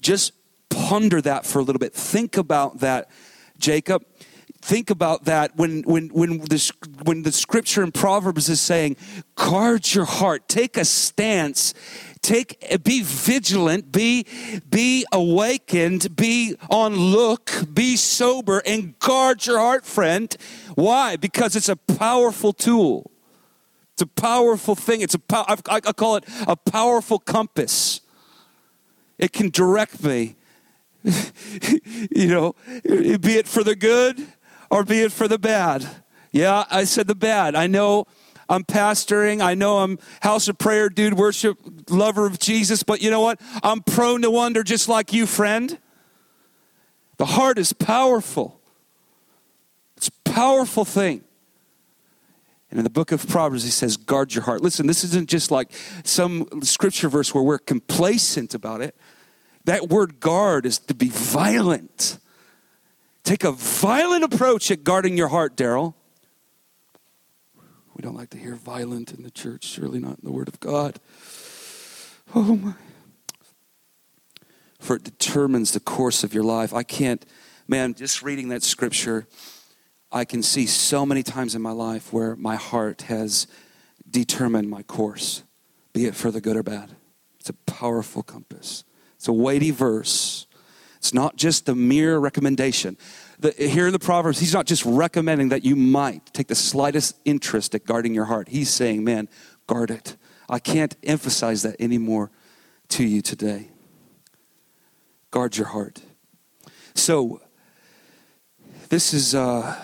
Just 0.00 0.32
ponder 0.68 1.20
that 1.22 1.46
for 1.46 1.58
a 1.58 1.62
little 1.62 1.80
bit. 1.80 1.94
Think 1.94 2.36
about 2.36 2.80
that, 2.80 3.10
Jacob. 3.58 4.04
Think 4.64 4.88
about 4.88 5.26
that 5.26 5.54
when, 5.56 5.82
when, 5.82 6.08
when, 6.08 6.38
the, 6.38 6.72
when 7.02 7.22
the 7.22 7.32
scripture 7.32 7.82
in 7.82 7.92
Proverbs 7.92 8.48
is 8.48 8.62
saying, 8.62 8.96
guard 9.34 9.92
your 9.92 10.06
heart, 10.06 10.48
take 10.48 10.78
a 10.78 10.86
stance, 10.86 11.74
take, 12.22 12.82
be 12.82 13.02
vigilant, 13.02 13.92
be, 13.92 14.24
be 14.70 15.04
awakened, 15.12 16.16
be 16.16 16.56
on 16.70 16.96
look, 16.96 17.52
be 17.74 17.94
sober, 17.96 18.62
and 18.64 18.98
guard 19.00 19.44
your 19.44 19.58
heart, 19.58 19.84
friend. 19.84 20.34
Why? 20.76 21.16
Because 21.16 21.56
it's 21.56 21.68
a 21.68 21.76
powerful 21.76 22.54
tool. 22.54 23.10
It's 23.92 24.00
a 24.00 24.06
powerful 24.06 24.74
thing. 24.74 25.02
It's 25.02 25.14
a 25.14 25.20
I, 25.30 25.58
I 25.68 25.80
call 25.80 26.16
it 26.16 26.24
a 26.46 26.56
powerful 26.56 27.18
compass. 27.18 28.00
It 29.18 29.34
can 29.34 29.50
direct 29.50 30.02
me, 30.02 30.36
you 31.04 32.28
know, 32.28 32.54
be 32.82 33.34
it 33.34 33.46
for 33.46 33.62
the 33.62 33.76
good 33.76 34.26
or 34.74 34.82
be 34.82 35.02
it 35.02 35.12
for 35.12 35.28
the 35.28 35.38
bad. 35.38 35.86
Yeah, 36.32 36.64
I 36.68 36.82
said 36.82 37.06
the 37.06 37.14
bad. 37.14 37.54
I 37.54 37.68
know 37.68 38.08
I'm 38.48 38.64
pastoring. 38.64 39.40
I 39.40 39.54
know 39.54 39.78
I'm 39.78 40.00
house 40.20 40.48
of 40.48 40.58
prayer 40.58 40.88
dude, 40.88 41.14
worship 41.14 41.56
lover 41.88 42.26
of 42.26 42.40
Jesus, 42.40 42.82
but 42.82 43.00
you 43.00 43.08
know 43.08 43.20
what? 43.20 43.40
I'm 43.62 43.82
prone 43.82 44.22
to 44.22 44.32
wonder 44.32 44.64
just 44.64 44.88
like 44.88 45.12
you, 45.12 45.26
friend. 45.26 45.78
The 47.18 47.26
heart 47.26 47.56
is 47.56 47.72
powerful. 47.72 48.60
It's 49.96 50.08
a 50.08 50.30
powerful 50.30 50.84
thing. 50.84 51.22
And 52.68 52.80
in 52.80 52.82
the 52.82 52.90
book 52.90 53.12
of 53.12 53.28
Proverbs, 53.28 53.62
he 53.62 53.70
says, 53.70 53.96
guard 53.96 54.34
your 54.34 54.42
heart. 54.42 54.60
Listen, 54.60 54.88
this 54.88 55.04
isn't 55.04 55.30
just 55.30 55.52
like 55.52 55.70
some 56.02 56.48
scripture 56.62 57.08
verse 57.08 57.32
where 57.32 57.44
we're 57.44 57.60
complacent 57.60 58.54
about 58.54 58.80
it. 58.80 58.96
That 59.66 59.88
word 59.88 60.18
guard 60.18 60.66
is 60.66 60.80
to 60.80 60.94
be 60.94 61.10
violent. 61.10 62.18
Take 63.24 63.42
a 63.42 63.52
violent 63.52 64.22
approach 64.22 64.70
at 64.70 64.84
guarding 64.84 65.16
your 65.16 65.28
heart, 65.28 65.56
Daryl. 65.56 65.94
We 67.96 68.02
don't 68.02 68.14
like 68.14 68.30
to 68.30 68.38
hear 68.38 68.54
violent 68.54 69.12
in 69.12 69.22
the 69.22 69.30
church, 69.30 69.64
surely 69.64 69.98
not 69.98 70.18
in 70.18 70.24
the 70.24 70.32
Word 70.32 70.48
of 70.48 70.60
God. 70.60 71.00
Oh 72.34 72.56
my. 72.56 72.74
For 74.78 74.96
it 74.96 75.04
determines 75.04 75.72
the 75.72 75.80
course 75.80 76.22
of 76.22 76.34
your 76.34 76.44
life. 76.44 76.74
I 76.74 76.82
can't, 76.82 77.24
man, 77.66 77.94
just 77.94 78.22
reading 78.22 78.48
that 78.48 78.62
scripture 78.62 79.26
I 80.14 80.24
can 80.24 80.44
see 80.44 80.66
so 80.66 81.04
many 81.04 81.24
times 81.24 81.56
in 81.56 81.60
my 81.60 81.72
life 81.72 82.12
where 82.12 82.36
my 82.36 82.54
heart 82.54 83.02
has 83.02 83.48
determined 84.08 84.70
my 84.70 84.84
course, 84.84 85.42
be 85.92 86.06
it 86.06 86.14
for 86.14 86.30
the 86.30 86.40
good 86.40 86.56
or 86.56 86.62
bad. 86.62 86.92
It's 87.40 87.50
a 87.50 87.54
powerful 87.66 88.22
compass. 88.22 88.84
It's 89.16 89.26
a 89.26 89.32
weighty 89.32 89.72
verse. 89.72 90.46
It's 91.04 91.12
not 91.12 91.36
just 91.36 91.68
a 91.68 91.74
mere 91.74 92.16
recommendation. 92.16 92.96
The, 93.38 93.50
here 93.50 93.86
in 93.86 93.92
the 93.92 93.98
Proverbs, 93.98 94.40
he's 94.40 94.54
not 94.54 94.64
just 94.64 94.86
recommending 94.86 95.50
that 95.50 95.62
you 95.62 95.76
might 95.76 96.32
take 96.32 96.46
the 96.46 96.54
slightest 96.54 97.18
interest 97.26 97.74
at 97.74 97.84
guarding 97.84 98.14
your 98.14 98.24
heart. 98.24 98.48
He's 98.48 98.70
saying, 98.70 99.04
man, 99.04 99.28
guard 99.66 99.90
it. 99.90 100.16
I 100.48 100.58
can't 100.60 100.96
emphasize 101.02 101.60
that 101.60 101.78
anymore 101.78 102.30
to 102.88 103.04
you 103.04 103.20
today. 103.20 103.68
Guard 105.30 105.58
your 105.58 105.66
heart. 105.66 106.00
So, 106.94 107.42
this 108.88 109.12
is. 109.12 109.34
Uh, 109.34 109.76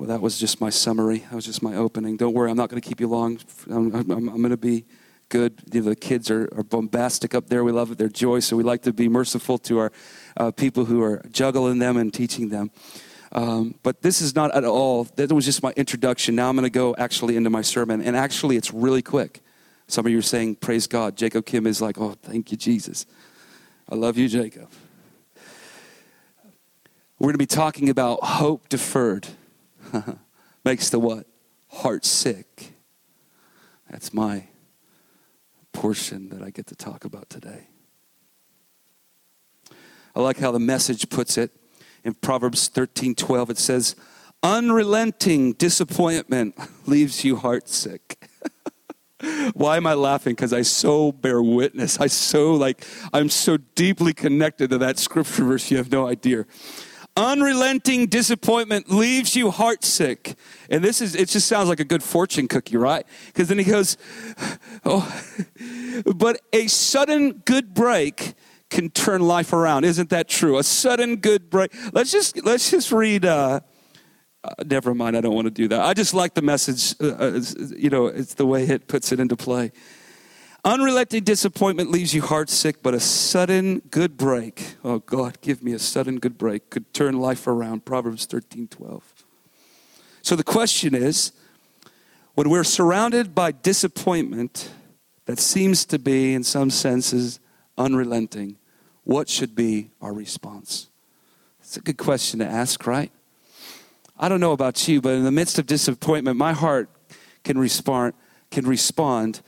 well, 0.00 0.08
that 0.08 0.20
was 0.20 0.36
just 0.36 0.60
my 0.60 0.70
summary. 0.70 1.18
That 1.18 1.34
was 1.36 1.44
just 1.44 1.62
my 1.62 1.76
opening. 1.76 2.16
Don't 2.16 2.34
worry, 2.34 2.50
I'm 2.50 2.56
not 2.56 2.70
going 2.70 2.82
to 2.82 2.88
keep 2.88 2.98
you 2.98 3.06
long. 3.06 3.38
I'm, 3.70 3.94
I'm, 3.94 4.10
I'm 4.10 4.26
going 4.26 4.50
to 4.50 4.56
be 4.56 4.84
good. 5.28 5.58
The 5.66 5.96
kids 5.96 6.30
are, 6.30 6.48
are, 6.56 6.62
bombastic 6.62 7.34
up 7.34 7.48
there. 7.48 7.64
We 7.64 7.72
love 7.72 7.90
it. 7.90 7.98
They're 7.98 8.08
joy. 8.08 8.40
So 8.40 8.56
we 8.56 8.62
like 8.62 8.82
to 8.82 8.92
be 8.92 9.08
merciful 9.08 9.58
to 9.58 9.78
our 9.78 9.92
uh, 10.36 10.50
people 10.50 10.84
who 10.84 11.02
are 11.02 11.22
juggling 11.30 11.78
them 11.78 11.96
and 11.96 12.12
teaching 12.12 12.48
them. 12.48 12.70
Um, 13.32 13.74
but 13.82 14.02
this 14.02 14.20
is 14.20 14.34
not 14.34 14.54
at 14.54 14.64
all, 14.64 15.04
that 15.16 15.32
was 15.32 15.44
just 15.44 15.62
my 15.62 15.72
introduction. 15.76 16.36
Now 16.36 16.48
I'm 16.48 16.56
going 16.56 16.64
to 16.64 16.70
go 16.70 16.94
actually 16.96 17.36
into 17.36 17.50
my 17.50 17.62
sermon. 17.62 18.00
And 18.00 18.16
actually, 18.16 18.56
it's 18.56 18.72
really 18.72 19.02
quick. 19.02 19.40
Some 19.88 20.06
of 20.06 20.12
you 20.12 20.18
are 20.18 20.22
saying, 20.22 20.56
Praise 20.56 20.86
God. 20.86 21.16
Jacob 21.16 21.44
Kim 21.44 21.66
is 21.66 21.82
like, 21.82 21.98
Oh, 21.98 22.16
thank 22.22 22.52
you, 22.52 22.56
Jesus. 22.56 23.06
I 23.88 23.96
love 23.96 24.16
you, 24.16 24.28
Jacob. 24.28 24.70
We're 27.18 27.26
going 27.26 27.34
to 27.34 27.38
be 27.38 27.46
talking 27.46 27.88
about 27.88 28.22
hope 28.22 28.68
deferred. 28.68 29.26
Makes 30.64 30.90
the 30.90 30.98
what? 30.98 31.26
Heart 31.68 32.04
sick. 32.04 32.72
That's 33.90 34.12
my 34.12 34.48
portion 35.74 36.30
that 36.30 36.42
I 36.42 36.48
get 36.48 36.66
to 36.68 36.74
talk 36.74 37.04
about 37.04 37.28
today. 37.28 37.68
I 40.16 40.20
like 40.20 40.38
how 40.38 40.52
the 40.52 40.60
message 40.60 41.10
puts 41.10 41.36
it 41.36 41.50
in 42.04 42.14
Proverbs 42.14 42.68
13 42.68 43.14
12. 43.14 43.50
It 43.50 43.58
says, 43.58 43.96
Unrelenting 44.42 45.52
disappointment 45.54 46.54
leaves 46.86 47.24
you 47.24 47.36
heartsick. 47.36 48.16
Why 49.54 49.76
am 49.76 49.86
I 49.86 49.94
laughing? 49.94 50.32
Because 50.32 50.52
I 50.52 50.62
so 50.62 51.12
bear 51.12 51.42
witness. 51.42 51.98
I 51.98 52.06
so 52.06 52.54
like, 52.54 52.86
I'm 53.12 53.28
so 53.28 53.56
deeply 53.56 54.12
connected 54.12 54.70
to 54.70 54.78
that 54.78 54.98
scripture 54.98 55.44
verse, 55.44 55.70
you 55.70 55.78
have 55.78 55.90
no 55.90 56.06
idea. 56.06 56.46
Unrelenting 57.16 58.06
disappointment 58.06 58.90
leaves 58.90 59.36
you 59.36 59.52
heartsick. 59.52 60.34
And 60.68 60.82
this 60.82 61.00
is, 61.00 61.14
it 61.14 61.28
just 61.28 61.46
sounds 61.46 61.68
like 61.68 61.78
a 61.78 61.84
good 61.84 62.02
fortune 62.02 62.48
cookie, 62.48 62.76
right? 62.76 63.06
Because 63.26 63.48
then 63.48 63.58
he 63.58 63.64
goes, 63.64 63.96
oh, 64.84 65.22
but 66.16 66.40
a 66.52 66.66
sudden 66.66 67.42
good 67.44 67.72
break 67.72 68.34
can 68.68 68.90
turn 68.90 69.22
life 69.22 69.52
around. 69.52 69.84
Isn't 69.84 70.10
that 70.10 70.28
true? 70.28 70.58
A 70.58 70.64
sudden 70.64 71.16
good 71.16 71.50
break. 71.50 71.72
Let's 71.92 72.10
just, 72.10 72.44
let's 72.44 72.68
just 72.70 72.90
read, 72.90 73.24
uh, 73.24 73.60
uh, 74.42 74.50
never 74.66 74.92
mind, 74.92 75.16
I 75.16 75.20
don't 75.20 75.34
want 75.34 75.46
to 75.46 75.52
do 75.52 75.68
that. 75.68 75.82
I 75.82 75.94
just 75.94 76.14
like 76.14 76.34
the 76.34 76.42
message, 76.42 76.96
uh, 77.00 77.14
uh 77.14 77.40
you 77.76 77.90
know, 77.90 78.06
it's 78.06 78.34
the 78.34 78.46
way 78.46 78.64
it 78.64 78.88
puts 78.88 79.12
it 79.12 79.20
into 79.20 79.36
play. 79.36 79.70
Unrelenting 80.66 81.24
disappointment 81.24 81.90
leaves 81.90 82.14
you 82.14 82.22
heartsick, 82.22 82.76
but 82.82 82.94
a 82.94 83.00
sudden 83.00 83.80
good 83.90 84.16
break, 84.16 84.76
oh 84.82 84.98
God, 84.98 85.38
give 85.42 85.62
me 85.62 85.72
a 85.74 85.78
sudden 85.78 86.18
good 86.18 86.38
break, 86.38 86.70
could 86.70 86.94
turn 86.94 87.20
life 87.20 87.46
around. 87.46 87.84
Proverbs 87.84 88.24
13 88.24 88.68
12. 88.68 89.26
So 90.22 90.34
the 90.34 90.44
question 90.44 90.94
is 90.94 91.32
when 92.34 92.48
we're 92.48 92.64
surrounded 92.64 93.34
by 93.34 93.52
disappointment 93.52 94.70
that 95.26 95.38
seems 95.38 95.84
to 95.84 95.98
be, 95.98 96.32
in 96.32 96.42
some 96.42 96.70
senses, 96.70 97.40
unrelenting, 97.76 98.56
what 99.02 99.28
should 99.28 99.54
be 99.54 99.90
our 100.00 100.14
response? 100.14 100.88
It's 101.60 101.76
a 101.76 101.82
good 101.82 101.98
question 101.98 102.38
to 102.38 102.46
ask, 102.46 102.86
right? 102.86 103.12
I 104.18 104.30
don't 104.30 104.40
know 104.40 104.52
about 104.52 104.88
you, 104.88 105.02
but 105.02 105.10
in 105.10 105.24
the 105.24 105.32
midst 105.32 105.58
of 105.58 105.66
disappointment, 105.66 106.38
my 106.38 106.54
heart 106.54 106.88
can 107.42 107.58
respond, 107.58 108.14
can 108.50 108.66
respond 108.66 109.42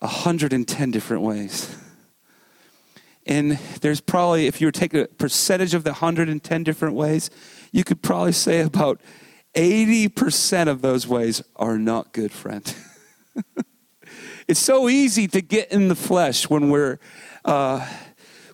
110 0.00 0.90
different 0.90 1.22
ways. 1.22 1.74
And 3.26 3.52
there's 3.80 4.00
probably, 4.00 4.46
if 4.46 4.60
you 4.60 4.68
were 4.68 4.72
taking 4.72 5.00
a 5.00 5.06
percentage 5.06 5.74
of 5.74 5.82
the 5.82 5.90
110 5.90 6.62
different 6.62 6.94
ways, 6.94 7.30
you 7.72 7.82
could 7.82 8.00
probably 8.00 8.32
say 8.32 8.60
about 8.60 9.00
80% 9.54 10.68
of 10.68 10.82
those 10.82 11.08
ways 11.08 11.42
are 11.56 11.78
not 11.78 12.12
good, 12.12 12.30
friend. 12.30 12.74
it's 14.48 14.60
so 14.60 14.88
easy 14.88 15.26
to 15.28 15.40
get 15.40 15.72
in 15.72 15.88
the 15.88 15.96
flesh 15.96 16.48
when 16.48 16.70
we're, 16.70 16.98
uh, 17.44 17.88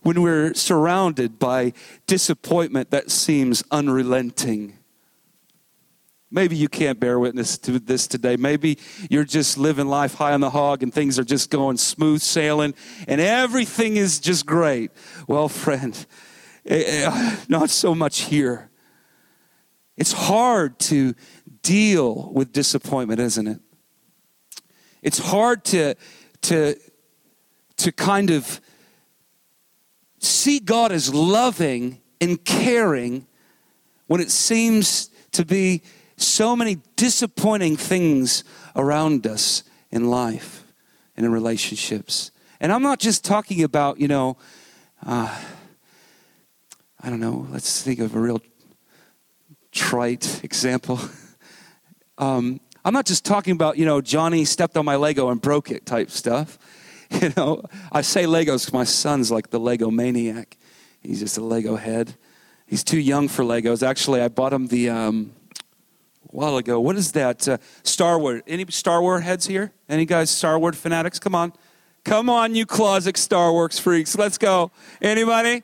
when 0.01 0.21
we're 0.21 0.53
surrounded 0.55 1.37
by 1.37 1.73
disappointment 2.07 2.89
that 2.89 3.11
seems 3.11 3.63
unrelenting. 3.69 4.77
Maybe 6.33 6.55
you 6.55 6.67
can't 6.67 6.99
bear 6.99 7.19
witness 7.19 7.59
to 7.59 7.77
this 7.77 8.07
today. 8.07 8.37
Maybe 8.37 8.79
you're 9.07 9.23
just 9.23 9.55
living 9.55 9.85
life 9.87 10.15
high 10.15 10.33
on 10.33 10.41
the 10.41 10.49
hog 10.49 10.81
and 10.81 10.91
things 10.91 11.19
are 11.19 11.23
just 11.23 11.51
going 11.51 11.77
smooth 11.77 12.21
sailing 12.21 12.73
and 13.07 13.21
everything 13.21 13.97
is 13.97 14.19
just 14.19 14.47
great. 14.47 14.89
Well, 15.27 15.47
friend, 15.47 15.93
eh, 16.65 17.03
eh, 17.05 17.35
not 17.47 17.69
so 17.69 17.93
much 17.93 18.21
here. 18.21 18.71
It's 19.95 20.11
hard 20.11 20.79
to 20.79 21.13
deal 21.61 22.31
with 22.33 22.51
disappointment, 22.51 23.19
isn't 23.19 23.47
it? 23.47 23.59
It's 25.03 25.19
hard 25.19 25.63
to, 25.65 25.93
to, 26.41 26.75
to 27.77 27.91
kind 27.91 28.31
of 28.31 28.59
see 30.17 30.57
God 30.57 30.91
as 30.91 31.13
loving 31.13 32.01
and 32.19 32.43
caring 32.43 33.27
when 34.07 34.19
it 34.19 34.31
seems 34.31 35.11
to 35.33 35.45
be 35.45 35.83
so 36.23 36.55
many 36.55 36.79
disappointing 36.95 37.75
things 37.77 38.43
around 38.75 39.27
us 39.27 39.63
in 39.91 40.09
life 40.09 40.63
and 41.15 41.25
in 41.25 41.31
relationships. 41.31 42.31
And 42.59 42.71
I'm 42.71 42.81
not 42.81 42.99
just 42.99 43.23
talking 43.23 43.63
about, 43.63 43.99
you 43.99 44.07
know, 44.07 44.37
uh, 45.05 45.39
I 47.01 47.09
don't 47.09 47.19
know, 47.19 47.47
let's 47.51 47.81
think 47.83 47.99
of 47.99 48.15
a 48.15 48.19
real 48.19 48.41
trite 49.71 50.43
example. 50.43 50.99
Um, 52.19 52.61
I'm 52.85 52.93
not 52.93 53.07
just 53.07 53.25
talking 53.25 53.53
about, 53.53 53.77
you 53.77 53.85
know, 53.85 53.99
Johnny 53.99 54.45
stepped 54.45 54.77
on 54.77 54.85
my 54.85 54.97
Lego 54.97 55.29
and 55.29 55.41
broke 55.41 55.71
it 55.71 55.85
type 55.85 56.11
stuff. 56.11 56.59
You 57.21 57.31
know, 57.37 57.63
I 57.91 58.01
say 58.01 58.23
Legos 58.23 58.65
because 58.65 58.73
my 58.73 58.83
son's 58.85 59.29
like 59.29 59.51
the 59.51 59.59
Lego 59.59 59.91
maniac. 59.91 60.57
He's 61.01 61.19
just 61.19 61.37
a 61.37 61.43
Lego 61.43 61.75
head. 61.75 62.15
He's 62.65 62.83
too 62.83 62.99
young 62.99 63.27
for 63.27 63.43
Legos. 63.43 63.85
Actually, 63.85 64.21
I 64.21 64.29
bought 64.29 64.51
him 64.51 64.65
the, 64.65 64.89
um, 64.89 65.31
while 66.33 66.57
ago. 66.57 66.79
What 66.79 66.95
is 66.95 67.11
that? 67.13 67.47
Uh, 67.47 67.57
Star 67.83 68.19
Wars. 68.19 68.41
Any 68.47 68.65
Star 68.69 69.01
Wars 69.01 69.23
heads 69.23 69.45
here? 69.45 69.71
Any 69.87 70.05
guys 70.05 70.29
Star 70.29 70.57
Wars 70.57 70.75
fanatics? 70.75 71.19
Come 71.19 71.35
on. 71.35 71.53
Come 72.03 72.29
on, 72.29 72.53
you 72.53 72.65
closet 72.65 73.15
Star 73.15 73.53
Wars 73.53 73.79
freaks. 73.79 74.17
Let's 74.17 74.37
go. 74.37 74.71
Anybody? 75.01 75.63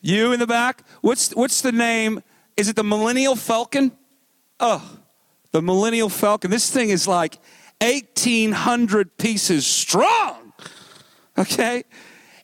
You 0.00 0.32
in 0.32 0.40
the 0.40 0.46
back? 0.46 0.82
What's, 1.02 1.30
what's 1.36 1.60
the 1.60 1.70
name? 1.70 2.22
Is 2.56 2.68
it 2.68 2.74
the 2.74 2.82
Millennial 2.82 3.36
Falcon? 3.36 3.92
Oh, 4.58 4.98
the 5.52 5.62
Millennial 5.62 6.08
Falcon. 6.08 6.50
This 6.50 6.70
thing 6.70 6.88
is 6.90 7.06
like 7.06 7.38
1,800 7.80 9.16
pieces 9.18 9.66
strong. 9.66 10.52
Okay? 11.36 11.84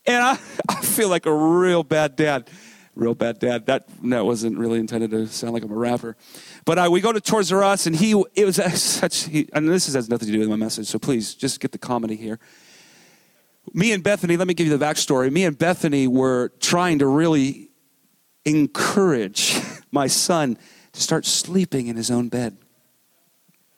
And 0.06 0.22
I, 0.22 0.38
I 0.68 0.80
feel 0.82 1.08
like 1.08 1.26
a 1.26 1.34
real 1.34 1.82
bad 1.82 2.14
dad. 2.14 2.48
Real 2.94 3.14
bad 3.14 3.40
dad. 3.40 3.66
That, 3.66 3.88
that 4.04 4.24
wasn't 4.24 4.56
really 4.56 4.78
intended 4.78 5.10
to 5.10 5.26
sound 5.26 5.52
like 5.52 5.64
I'm 5.64 5.72
a 5.72 5.74
rapper. 5.74 6.16
But 6.64 6.78
uh, 6.78 6.88
we 6.92 7.00
go 7.00 7.12
to 7.12 7.20
Toys 7.20 7.50
R 7.50 7.64
Us, 7.64 7.86
and 7.86 7.96
he, 7.96 8.12
it 8.34 8.44
was 8.44 8.56
such, 8.80 9.24
he, 9.24 9.48
and 9.52 9.68
this 9.68 9.92
has 9.92 10.08
nothing 10.08 10.26
to 10.26 10.32
do 10.32 10.38
with 10.38 10.48
my 10.48 10.56
message, 10.56 10.86
so 10.86 10.98
please 10.98 11.34
just 11.34 11.58
get 11.58 11.72
the 11.72 11.78
comedy 11.78 12.14
here. 12.14 12.38
Me 13.72 13.92
and 13.92 14.02
Bethany, 14.04 14.36
let 14.36 14.46
me 14.46 14.54
give 14.54 14.66
you 14.68 14.76
the 14.76 14.84
backstory. 14.84 15.32
Me 15.32 15.44
and 15.44 15.58
Bethany 15.58 16.06
were 16.06 16.52
trying 16.60 17.00
to 17.00 17.06
really 17.06 17.70
encourage 18.44 19.60
my 19.90 20.06
son 20.06 20.56
to 20.92 21.00
start 21.00 21.26
sleeping 21.26 21.88
in 21.88 21.96
his 21.96 22.10
own 22.10 22.28
bed. 22.28 22.56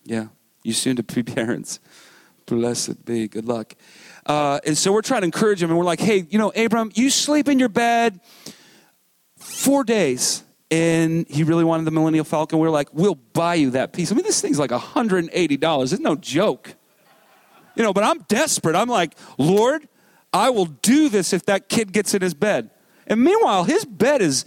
Yeah, 0.04 0.26
you 0.62 0.74
soon 0.74 0.96
to 0.96 1.02
be 1.02 1.22
parents. 1.34 1.80
Blessed 2.44 3.04
be. 3.04 3.28
Good 3.28 3.46
luck. 3.46 3.74
Uh, 4.26 4.60
and 4.66 4.76
so 4.76 4.92
we're 4.92 5.02
trying 5.02 5.22
to 5.22 5.26
encourage 5.26 5.62
him, 5.62 5.70
and 5.70 5.78
we're 5.78 5.84
like, 5.84 6.00
hey, 6.00 6.26
you 6.28 6.38
know, 6.38 6.52
Abram, 6.54 6.92
you 6.94 7.08
sleep 7.08 7.48
in 7.48 7.58
your 7.58 7.68
bed 7.68 8.20
four 9.56 9.84
days 9.84 10.44
and 10.70 11.26
he 11.28 11.44
really 11.44 11.64
wanted 11.64 11.84
the 11.84 11.90
Millennial 11.90 12.24
Falcon. 12.24 12.58
We 12.58 12.66
were 12.66 12.72
like, 12.72 12.88
we'll 12.92 13.14
buy 13.14 13.54
you 13.54 13.70
that 13.70 13.92
piece. 13.92 14.10
I 14.10 14.14
mean, 14.14 14.24
this 14.24 14.40
thing's 14.40 14.58
like 14.58 14.70
$180. 14.70 15.92
It's 15.92 16.00
no 16.00 16.16
joke. 16.16 16.74
You 17.76 17.82
know, 17.82 17.92
but 17.92 18.04
I'm 18.04 18.20
desperate. 18.28 18.74
I'm 18.74 18.88
like, 18.88 19.14
Lord, 19.38 19.88
I 20.32 20.50
will 20.50 20.66
do 20.66 21.08
this 21.08 21.32
if 21.32 21.46
that 21.46 21.68
kid 21.68 21.92
gets 21.92 22.14
in 22.14 22.22
his 22.22 22.34
bed. 22.34 22.70
And 23.06 23.22
meanwhile, 23.22 23.64
his 23.64 23.84
bed 23.84 24.22
is 24.22 24.44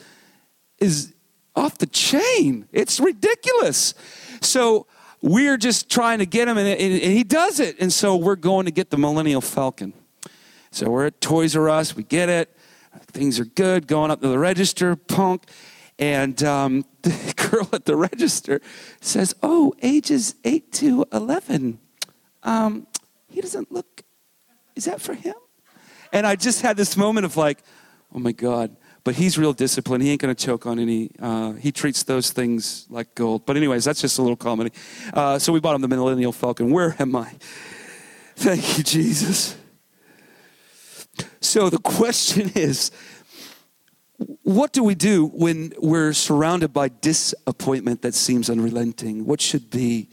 is 0.79 1.13
off 1.55 1.77
the 1.77 1.87
chain. 1.87 2.67
It's 2.71 2.99
ridiculous. 2.99 3.93
So 4.41 4.87
we're 5.21 5.57
just 5.57 5.89
trying 5.89 6.19
to 6.19 6.25
get 6.25 6.47
him, 6.47 6.57
and, 6.57 6.67
and, 6.67 6.79
and 6.79 7.13
he 7.13 7.23
does 7.23 7.59
it. 7.59 7.77
And 7.79 7.91
so 7.91 8.15
we're 8.15 8.37
going 8.37 8.65
to 8.65 8.71
get 8.71 8.89
the 8.89 8.97
Millennial 8.97 9.41
Falcon. 9.41 9.93
So 10.71 10.89
we're 10.89 11.07
at 11.07 11.19
Toys 11.21 11.55
R 11.55 11.69
Us. 11.69 11.95
We 11.95 12.03
get 12.03 12.29
it. 12.29 12.55
Things 13.07 13.39
are 13.39 13.45
good. 13.45 13.87
Going 13.87 14.11
up 14.11 14.21
to 14.21 14.27
the 14.27 14.39
register, 14.39 14.95
punk. 14.95 15.43
And 15.97 16.41
um, 16.43 16.85
the 17.01 17.33
girl 17.49 17.67
at 17.73 17.85
the 17.85 17.95
register 17.95 18.61
says, 19.01 19.35
Oh, 19.43 19.73
ages 19.81 20.35
8 20.43 20.71
to 20.73 21.05
11. 21.11 21.79
Um, 22.43 22.87
he 23.27 23.41
doesn't 23.41 23.71
look, 23.71 24.03
is 24.75 24.85
that 24.85 25.01
for 25.01 25.13
him? 25.13 25.35
And 26.11 26.25
I 26.25 26.35
just 26.35 26.61
had 26.61 26.77
this 26.77 26.97
moment 26.97 27.25
of 27.25 27.37
like, 27.37 27.63
Oh 28.13 28.19
my 28.19 28.31
God. 28.31 28.75
But 29.03 29.15
he's 29.15 29.37
real 29.37 29.53
disciplined. 29.53 30.03
He 30.03 30.11
ain't 30.11 30.21
going 30.21 30.35
to 30.35 30.45
choke 30.45 30.65
on 30.65 30.77
any. 30.77 31.11
Uh, 31.19 31.53
he 31.53 31.71
treats 31.71 32.03
those 32.03 32.31
things 32.31 32.85
like 32.89 33.15
gold. 33.15 33.45
But, 33.45 33.55
anyways, 33.55 33.85
that's 33.85 34.01
just 34.01 34.19
a 34.19 34.21
little 34.21 34.35
comedy. 34.35 34.71
Uh, 35.13 35.39
so 35.39 35.53
we 35.53 35.59
bought 35.59 35.75
him 35.75 35.81
the 35.81 35.87
Millennial 35.87 36.33
Falcon. 36.33 36.69
Where 36.69 36.95
am 36.99 37.15
I? 37.15 37.31
Thank 38.35 38.77
you, 38.77 38.83
Jesus. 38.83 39.55
So 41.41 41.69
the 41.69 41.77
question 41.83 42.51
is 42.55 42.91
what 44.43 44.73
do 44.73 44.83
we 44.83 44.95
do 44.95 45.27
when 45.27 45.73
we're 45.77 46.13
surrounded 46.13 46.73
by 46.73 46.89
disappointment 46.89 48.01
that 48.01 48.13
seems 48.13 48.49
unrelenting? 48.49 49.25
What 49.25 49.41
should 49.41 49.69
be 49.69 50.09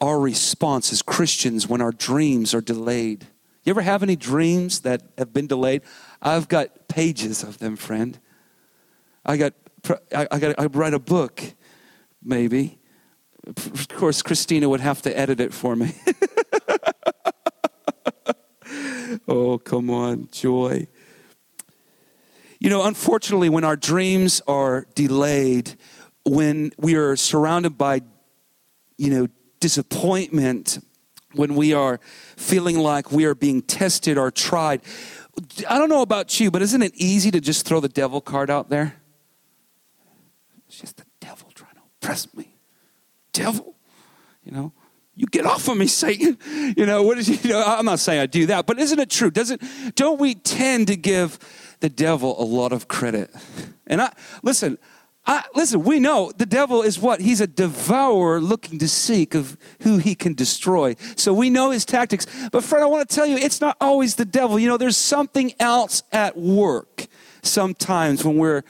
our 0.00 0.18
response 0.18 0.92
as 0.92 1.02
Christians 1.02 1.68
when 1.68 1.80
our 1.80 1.92
dreams 1.92 2.54
are 2.54 2.60
delayed? 2.60 3.26
You 3.64 3.70
ever 3.70 3.82
have 3.82 4.02
any 4.02 4.16
dreams 4.16 4.80
that 4.80 5.02
have 5.18 5.32
been 5.32 5.46
delayed? 5.46 5.82
I've 6.22 6.48
got 6.48 6.88
pages 6.88 7.42
of 7.42 7.58
them, 7.58 7.76
friend. 7.76 8.18
I 9.24 9.36
got, 9.36 9.54
I, 10.14 10.38
got, 10.38 10.54
I 10.58 10.66
write 10.66 10.94
a 10.94 10.98
book, 10.98 11.42
maybe. 12.22 12.78
Of 13.46 13.88
course, 13.88 14.22
Christina 14.22 14.68
would 14.68 14.80
have 14.80 15.02
to 15.02 15.16
edit 15.16 15.40
it 15.40 15.52
for 15.52 15.76
me. 15.76 15.94
oh, 19.28 19.58
come 19.58 19.90
on, 19.90 20.28
joy. 20.32 20.86
You 22.58 22.70
know, 22.70 22.84
unfortunately, 22.84 23.48
when 23.48 23.64
our 23.64 23.76
dreams 23.76 24.40
are 24.48 24.86
delayed, 24.94 25.76
when 26.24 26.72
we 26.78 26.96
are 26.96 27.16
surrounded 27.16 27.76
by, 27.76 28.02
you 28.96 29.10
know, 29.10 29.28
disappointment, 29.60 30.78
when 31.34 31.54
we 31.54 31.72
are 31.74 32.00
feeling 32.36 32.78
like 32.78 33.12
we 33.12 33.24
are 33.24 33.34
being 33.34 33.62
tested 33.62 34.18
or 34.18 34.30
tried. 34.30 34.80
I 35.68 35.78
don't 35.78 35.88
know 35.88 36.02
about 36.02 36.40
you, 36.40 36.50
but 36.50 36.62
isn't 36.62 36.82
it 36.82 36.94
easy 36.94 37.30
to 37.30 37.40
just 37.40 37.66
throw 37.66 37.80
the 37.80 37.88
devil 37.88 38.20
card 38.20 38.50
out 38.50 38.70
there? 38.70 38.96
It's 40.66 40.80
just 40.80 40.96
the 40.96 41.04
devil 41.20 41.50
trying 41.54 41.74
to 41.74 41.80
oppress 42.00 42.32
me. 42.34 42.56
Devil, 43.32 43.76
you 44.44 44.52
know, 44.52 44.72
you 45.16 45.26
get 45.26 45.46
off 45.46 45.66
of 45.68 45.76
me, 45.76 45.86
Satan. 45.86 46.38
You 46.76 46.86
know, 46.86 47.02
what 47.02 47.18
is 47.18 47.28
you 47.44 47.50
know, 47.50 47.64
I'm 47.64 47.86
not 47.86 47.98
saying 47.98 48.20
I 48.20 48.26
do 48.26 48.46
that, 48.46 48.66
but 48.66 48.78
isn't 48.78 48.98
it 48.98 49.10
true? 49.10 49.30
Doesn't 49.30 49.62
don't 49.96 50.20
we 50.20 50.34
tend 50.34 50.86
to 50.88 50.96
give 50.96 51.38
the 51.80 51.88
devil 51.88 52.40
a 52.40 52.44
lot 52.44 52.72
of 52.72 52.86
credit? 52.86 53.34
And 53.86 54.02
I 54.02 54.12
listen, 54.42 54.78
I, 55.26 55.42
listen, 55.54 55.82
we 55.82 55.98
know 55.98 56.32
the 56.36 56.46
devil 56.46 56.82
is 56.82 57.00
what? 57.00 57.20
He's 57.20 57.40
a 57.40 57.48
devourer 57.48 58.40
looking 58.40 58.78
to 58.78 58.88
seek 58.88 59.34
of 59.34 59.56
who 59.80 59.98
he 59.98 60.14
can 60.14 60.34
destroy. 60.34 60.94
So 61.16 61.34
we 61.34 61.50
know 61.50 61.70
his 61.70 61.84
tactics. 61.84 62.26
But 62.52 62.62
friend, 62.62 62.84
I 62.84 62.86
want 62.86 63.08
to 63.08 63.14
tell 63.14 63.26
you, 63.26 63.36
it's 63.36 63.60
not 63.60 63.76
always 63.80 64.14
the 64.14 64.24
devil. 64.24 64.58
You 64.58 64.68
know, 64.68 64.76
there's 64.76 64.96
something 64.96 65.52
else 65.58 66.04
at 66.12 66.36
work 66.36 67.06
sometimes 67.42 68.24
when 68.24 68.36
we're 68.36 68.62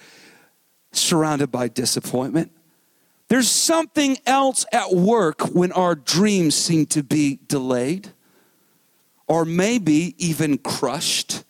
surrounded 0.93 1.53
by 1.53 1.69
disappointment. 1.69 2.53
There's 3.29 3.51
something 3.51 4.19
else 4.25 4.65
at 4.73 4.93
work 4.93 5.41
when 5.55 5.73
our 5.73 5.95
dreams 5.95 6.55
seem 6.55 6.87
to 6.87 7.03
be 7.03 7.41
delayed 7.49 8.11
or 9.27 9.45
maybe 9.45 10.15
even 10.19 10.59
crushed. 10.59 11.45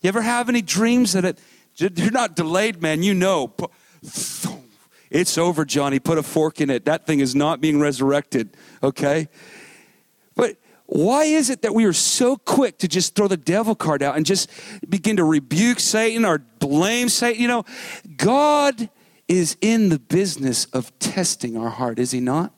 You 0.00 0.08
ever 0.08 0.22
have 0.22 0.48
any 0.48 0.62
dreams 0.62 1.12
that 1.12 1.24
it, 1.24 1.38
you're 1.76 2.10
not 2.10 2.34
delayed, 2.34 2.82
man? 2.82 3.02
You 3.02 3.14
know 3.14 3.52
it's 5.10 5.38
over, 5.38 5.64
Johnny. 5.64 5.98
Put 5.98 6.18
a 6.18 6.22
fork 6.22 6.60
in 6.60 6.70
it. 6.70 6.84
That 6.84 7.06
thing 7.06 7.20
is 7.20 7.34
not 7.34 7.60
being 7.60 7.80
resurrected, 7.80 8.56
okay? 8.82 9.28
But 10.34 10.56
why 10.86 11.24
is 11.24 11.50
it 11.50 11.62
that 11.62 11.74
we 11.74 11.84
are 11.84 11.92
so 11.92 12.36
quick 12.36 12.78
to 12.78 12.88
just 12.88 13.14
throw 13.14 13.28
the 13.28 13.36
devil 13.36 13.74
card 13.74 14.02
out 14.02 14.16
and 14.16 14.26
just 14.26 14.50
begin 14.88 15.16
to 15.16 15.24
rebuke 15.24 15.80
Satan 15.80 16.24
or 16.24 16.38
blame 16.58 17.08
Satan? 17.08 17.40
You 17.40 17.48
know, 17.48 17.64
God 18.16 18.88
is 19.28 19.56
in 19.60 19.90
the 19.90 19.98
business 19.98 20.64
of 20.66 20.96
testing 20.98 21.56
our 21.56 21.68
heart, 21.68 21.98
is 21.98 22.10
he 22.10 22.20
not? 22.20 22.52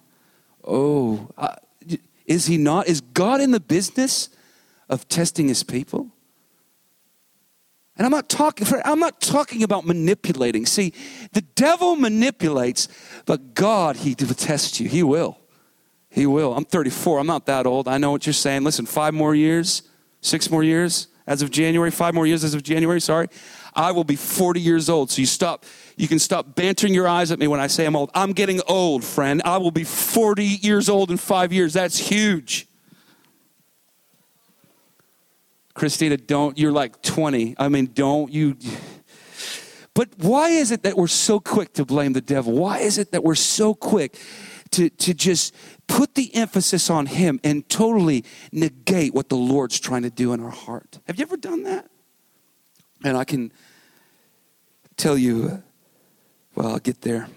Oh, 0.64 1.28
uh, 1.36 1.56
is 2.26 2.46
he 2.46 2.56
not? 2.56 2.86
Is 2.86 3.00
God 3.00 3.40
in 3.40 3.50
the 3.50 3.60
business 3.60 4.28
of 4.88 5.08
testing 5.08 5.48
his 5.48 5.64
people? 5.64 6.10
And 7.96 8.06
I'm 8.06 8.12
not 8.12 8.28
talking 8.28 8.66
I'm 8.84 9.00
not 9.00 9.20
talking 9.20 9.62
about 9.62 9.84
manipulating. 9.84 10.64
See, 10.64 10.94
the 11.32 11.42
devil 11.42 11.96
manipulates, 11.96 12.88
but 13.26 13.52
God, 13.54 13.96
he 13.96 14.16
will 14.18 14.34
test 14.34 14.80
you. 14.80 14.88
He 14.88 15.02
will. 15.02 15.38
He 16.08 16.24
will. 16.24 16.54
I'm 16.54 16.64
34. 16.64 17.18
I'm 17.18 17.26
not 17.26 17.46
that 17.46 17.66
old. 17.66 17.88
I 17.88 17.98
know 17.98 18.10
what 18.10 18.26
you're 18.26 18.32
saying. 18.32 18.64
Listen, 18.64 18.86
five 18.86 19.12
more 19.12 19.34
years, 19.34 19.82
six 20.20 20.50
more 20.50 20.62
years 20.62 21.08
as 21.26 21.42
of 21.42 21.50
January, 21.50 21.90
five 21.90 22.14
more 22.14 22.26
years 22.26 22.42
as 22.42 22.54
of 22.54 22.62
January, 22.62 23.00
sorry. 23.00 23.28
I 23.74 23.92
will 23.92 24.04
be 24.04 24.16
40 24.16 24.60
years 24.60 24.88
old. 24.88 25.10
So 25.10 25.20
you 25.20 25.26
stop, 25.26 25.64
you 26.00 26.08
can 26.08 26.18
stop 26.18 26.54
bantering 26.54 26.94
your 26.94 27.06
eyes 27.06 27.30
at 27.30 27.38
me 27.38 27.46
when 27.46 27.60
I 27.60 27.66
say 27.66 27.84
I'm 27.84 27.94
old. 27.94 28.10
I'm 28.14 28.32
getting 28.32 28.62
old, 28.66 29.04
friend. 29.04 29.42
I 29.44 29.58
will 29.58 29.70
be 29.70 29.84
40 29.84 30.42
years 30.42 30.88
old 30.88 31.10
in 31.10 31.18
five 31.18 31.52
years. 31.52 31.74
That's 31.74 31.98
huge. 31.98 32.66
Christina, 35.74 36.16
don't, 36.16 36.56
you're 36.56 36.72
like 36.72 37.02
20. 37.02 37.54
I 37.58 37.68
mean, 37.68 37.90
don't 37.92 38.32
you. 38.32 38.56
But 39.92 40.08
why 40.16 40.48
is 40.48 40.70
it 40.70 40.84
that 40.84 40.96
we're 40.96 41.06
so 41.06 41.38
quick 41.38 41.74
to 41.74 41.84
blame 41.84 42.14
the 42.14 42.22
devil? 42.22 42.54
Why 42.54 42.78
is 42.78 42.96
it 42.96 43.12
that 43.12 43.22
we're 43.22 43.34
so 43.34 43.74
quick 43.74 44.18
to, 44.70 44.88
to 44.88 45.12
just 45.12 45.54
put 45.86 46.14
the 46.14 46.34
emphasis 46.34 46.88
on 46.88 47.06
him 47.06 47.40
and 47.44 47.68
totally 47.68 48.24
negate 48.52 49.12
what 49.12 49.28
the 49.28 49.36
Lord's 49.36 49.78
trying 49.78 50.02
to 50.02 50.10
do 50.10 50.32
in 50.32 50.40
our 50.40 50.48
heart? 50.48 50.98
Have 51.06 51.18
you 51.18 51.26
ever 51.26 51.36
done 51.36 51.64
that? 51.64 51.90
And 53.04 53.18
I 53.18 53.24
can 53.24 53.52
tell 54.96 55.18
you, 55.18 55.62
well, 56.54 56.68
I'll 56.68 56.78
get 56.78 57.02
there. 57.02 57.28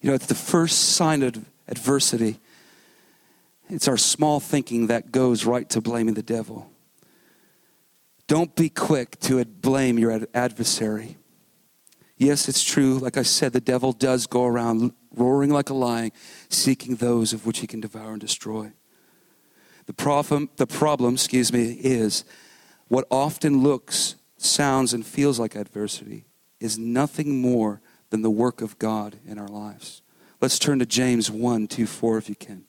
You 0.00 0.08
know, 0.08 0.14
it's 0.14 0.26
the 0.26 0.34
first 0.34 0.94
sign 0.94 1.22
of 1.22 1.44
adversity 1.68 2.40
it's 3.72 3.88
our 3.88 3.96
small 3.96 4.38
thinking 4.38 4.88
that 4.88 5.12
goes 5.12 5.46
right 5.46 5.68
to 5.70 5.80
blaming 5.80 6.12
the 6.12 6.22
devil. 6.22 6.70
Don't 8.26 8.54
be 8.54 8.68
quick 8.68 9.18
to 9.20 9.42
blame 9.46 9.98
your 9.98 10.26
adversary. 10.34 11.16
Yes, 12.18 12.50
it's 12.50 12.62
true. 12.62 12.98
Like 12.98 13.16
I 13.16 13.22
said, 13.22 13.54
the 13.54 13.62
devil 13.62 13.92
does 13.92 14.26
go 14.26 14.44
around 14.44 14.92
roaring 15.14 15.50
like 15.50 15.70
a 15.70 15.74
lion, 15.74 16.12
seeking 16.50 16.96
those 16.96 17.32
of 17.32 17.46
which 17.46 17.60
he 17.60 17.66
can 17.66 17.80
devour 17.80 18.12
and 18.12 18.20
destroy. 18.20 18.72
The 19.86 19.94
problem, 19.94 20.50
the 20.56 20.66
problem, 20.66 21.14
excuse 21.14 21.50
me, 21.50 21.72
is 21.72 22.24
what 22.88 23.06
often 23.10 23.62
looks, 23.62 24.16
sounds, 24.44 24.92
and 24.92 25.04
feels 25.04 25.38
like 25.38 25.54
adversity 25.54 26.26
is 26.60 26.78
nothing 26.78 27.40
more 27.40 27.80
than 28.10 28.22
the 28.22 28.30
work 28.30 28.60
of 28.60 28.78
God 28.78 29.16
in 29.26 29.38
our 29.38 29.48
lives. 29.48 30.02
Let's 30.40 30.58
turn 30.58 30.78
to 30.78 30.86
James 30.86 31.30
1 31.30 31.68
2 31.68 31.86
4 31.86 32.18
if 32.18 32.28
you 32.28 32.34
can. 32.34 32.64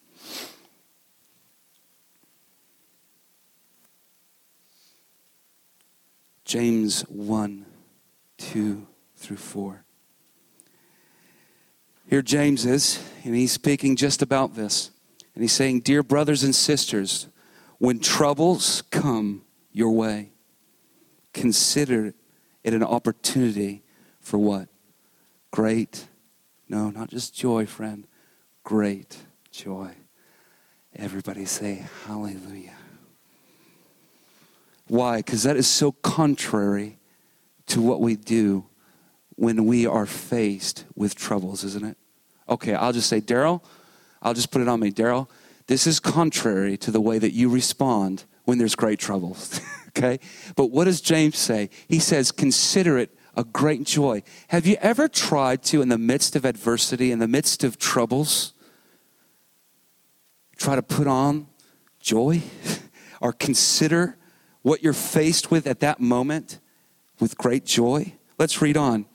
James 6.45 7.01
1 7.03 7.65
2 8.37 8.87
through 9.15 9.37
4. 9.37 9.83
Here 12.07 12.21
James 12.21 12.65
is, 12.65 13.03
and 13.23 13.33
he's 13.33 13.51
speaking 13.51 13.95
just 13.95 14.21
about 14.21 14.55
this. 14.55 14.91
And 15.33 15.43
he's 15.43 15.53
saying, 15.53 15.79
Dear 15.79 16.03
brothers 16.03 16.43
and 16.43 16.53
sisters, 16.53 17.27
when 17.79 17.99
troubles 17.99 18.83
come 18.91 19.43
your 19.71 19.91
way, 19.91 20.32
consider 21.33 22.13
it 22.63 22.73
an 22.73 22.83
opportunity 22.83 23.83
for 24.19 24.37
what? 24.37 24.69
Great, 25.51 26.07
no, 26.69 26.89
not 26.89 27.09
just 27.09 27.35
joy, 27.35 27.65
friend, 27.65 28.07
great 28.63 29.17
joy. 29.51 29.91
Everybody 30.95 31.45
say 31.45 31.85
hallelujah. 32.05 32.75
Why? 34.87 35.17
Because 35.17 35.43
that 35.43 35.57
is 35.57 35.67
so 35.67 35.91
contrary 35.91 36.99
to 37.67 37.81
what 37.81 38.01
we 38.01 38.15
do 38.15 38.65
when 39.35 39.65
we 39.65 39.87
are 39.87 40.05
faced 40.05 40.85
with 40.95 41.15
troubles, 41.15 41.63
isn't 41.63 41.85
it? 41.85 41.97
Okay, 42.47 42.75
I'll 42.75 42.93
just 42.93 43.09
say, 43.09 43.21
Daryl, 43.21 43.63
I'll 44.21 44.33
just 44.33 44.51
put 44.51 44.61
it 44.61 44.67
on 44.67 44.79
me. 44.79 44.91
Daryl, 44.91 45.29
this 45.67 45.87
is 45.87 45.99
contrary 45.99 46.77
to 46.77 46.91
the 46.91 47.01
way 47.01 47.19
that 47.19 47.31
you 47.31 47.49
respond 47.49 48.25
when 48.43 48.57
there's 48.57 48.75
great 48.75 48.99
troubles. 48.99 49.59
okay? 49.95 50.19
But 50.55 50.67
what 50.67 50.85
does 50.85 51.01
James 51.01 51.37
say? 51.37 51.69
He 51.87 51.99
says, 51.99 52.31
consider 52.31 52.97
it 52.97 53.15
a 53.35 53.43
great 53.43 53.83
joy. 53.83 54.23
Have 54.49 54.65
you 54.67 54.77
ever 54.79 55.07
tried 55.07 55.63
to, 55.63 55.81
in 55.81 55.89
the 55.89 55.97
midst 55.97 56.35
of 56.35 56.45
adversity, 56.45 57.11
in 57.11 57.19
the 57.19 57.27
midst 57.27 57.63
of 57.63 57.77
troubles, 57.77 58.53
try 60.57 60.75
to 60.75 60.83
put 60.83 61.07
on 61.07 61.47
joy 61.99 62.41
or 63.21 63.33
consider 63.33 64.17
what 64.61 64.83
you're 64.83 64.93
faced 64.93 65.51
with 65.51 65.67
at 65.67 65.79
that 65.79 65.99
moment 65.99 66.59
with 67.19 67.37
great 67.37 67.65
joy? 67.65 68.13
Let's 68.37 68.61
read 68.61 68.77
on. 68.77 69.05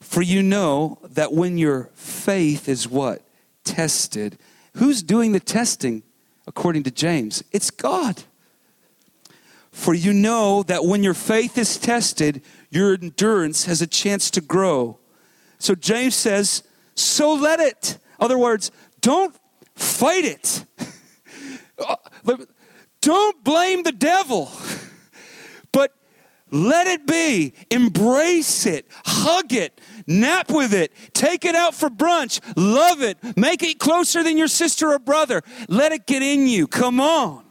For 0.00 0.22
you 0.22 0.42
know 0.42 0.98
that 1.02 1.32
when 1.32 1.58
your 1.58 1.90
faith 1.94 2.68
is 2.68 2.88
what? 2.88 3.22
Tested. 3.64 4.38
Who's 4.74 5.02
doing 5.02 5.32
the 5.32 5.40
testing 5.40 6.02
according 6.46 6.84
to 6.84 6.90
James? 6.90 7.42
It's 7.52 7.70
God. 7.70 8.22
For 9.78 9.94
you 9.94 10.12
know 10.12 10.64
that 10.64 10.84
when 10.84 11.04
your 11.04 11.14
faith 11.14 11.56
is 11.56 11.78
tested, 11.78 12.42
your 12.68 12.94
endurance 12.94 13.66
has 13.66 13.80
a 13.80 13.86
chance 13.86 14.28
to 14.32 14.40
grow. 14.40 14.98
So 15.60 15.76
James 15.76 16.16
says, 16.16 16.64
so 16.96 17.32
let 17.32 17.60
it. 17.60 17.96
Other 18.18 18.36
words, 18.36 18.72
don't 19.00 19.34
fight 19.74 20.24
it. 20.24 20.64
Uh, 21.80 21.94
don't 23.00 23.44
blame 23.44 23.84
the 23.84 23.92
devil. 23.92 24.50
But 25.70 25.94
let 26.50 26.88
it 26.88 27.06
be. 27.06 27.54
Embrace 27.70 28.66
it. 28.66 28.88
Hug 29.04 29.52
it. 29.52 29.80
Nap 30.08 30.50
with 30.50 30.74
it. 30.74 30.92
Take 31.14 31.44
it 31.44 31.54
out 31.54 31.76
for 31.76 31.88
brunch. 31.88 32.40
Love 32.56 33.00
it. 33.00 33.16
Make 33.36 33.62
it 33.62 33.78
closer 33.78 34.24
than 34.24 34.36
your 34.36 34.48
sister 34.48 34.90
or 34.90 34.98
brother. 34.98 35.42
Let 35.68 35.92
it 35.92 36.08
get 36.08 36.22
in 36.22 36.48
you. 36.48 36.66
Come 36.66 36.98
on. 36.98 37.44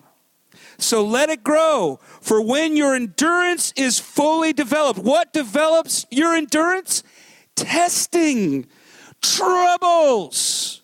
So 0.80 1.04
let 1.04 1.30
it 1.30 1.44
grow. 1.44 2.00
For 2.22 2.42
when 2.42 2.78
your 2.78 2.96
endurance 2.96 3.74
is 3.76 4.00
fully 4.00 4.54
developed, 4.54 5.00
what 5.00 5.34
develops 5.34 6.06
your 6.12 6.36
endurance? 6.36 7.04
Testing, 7.56 8.68
troubles. 9.22 10.84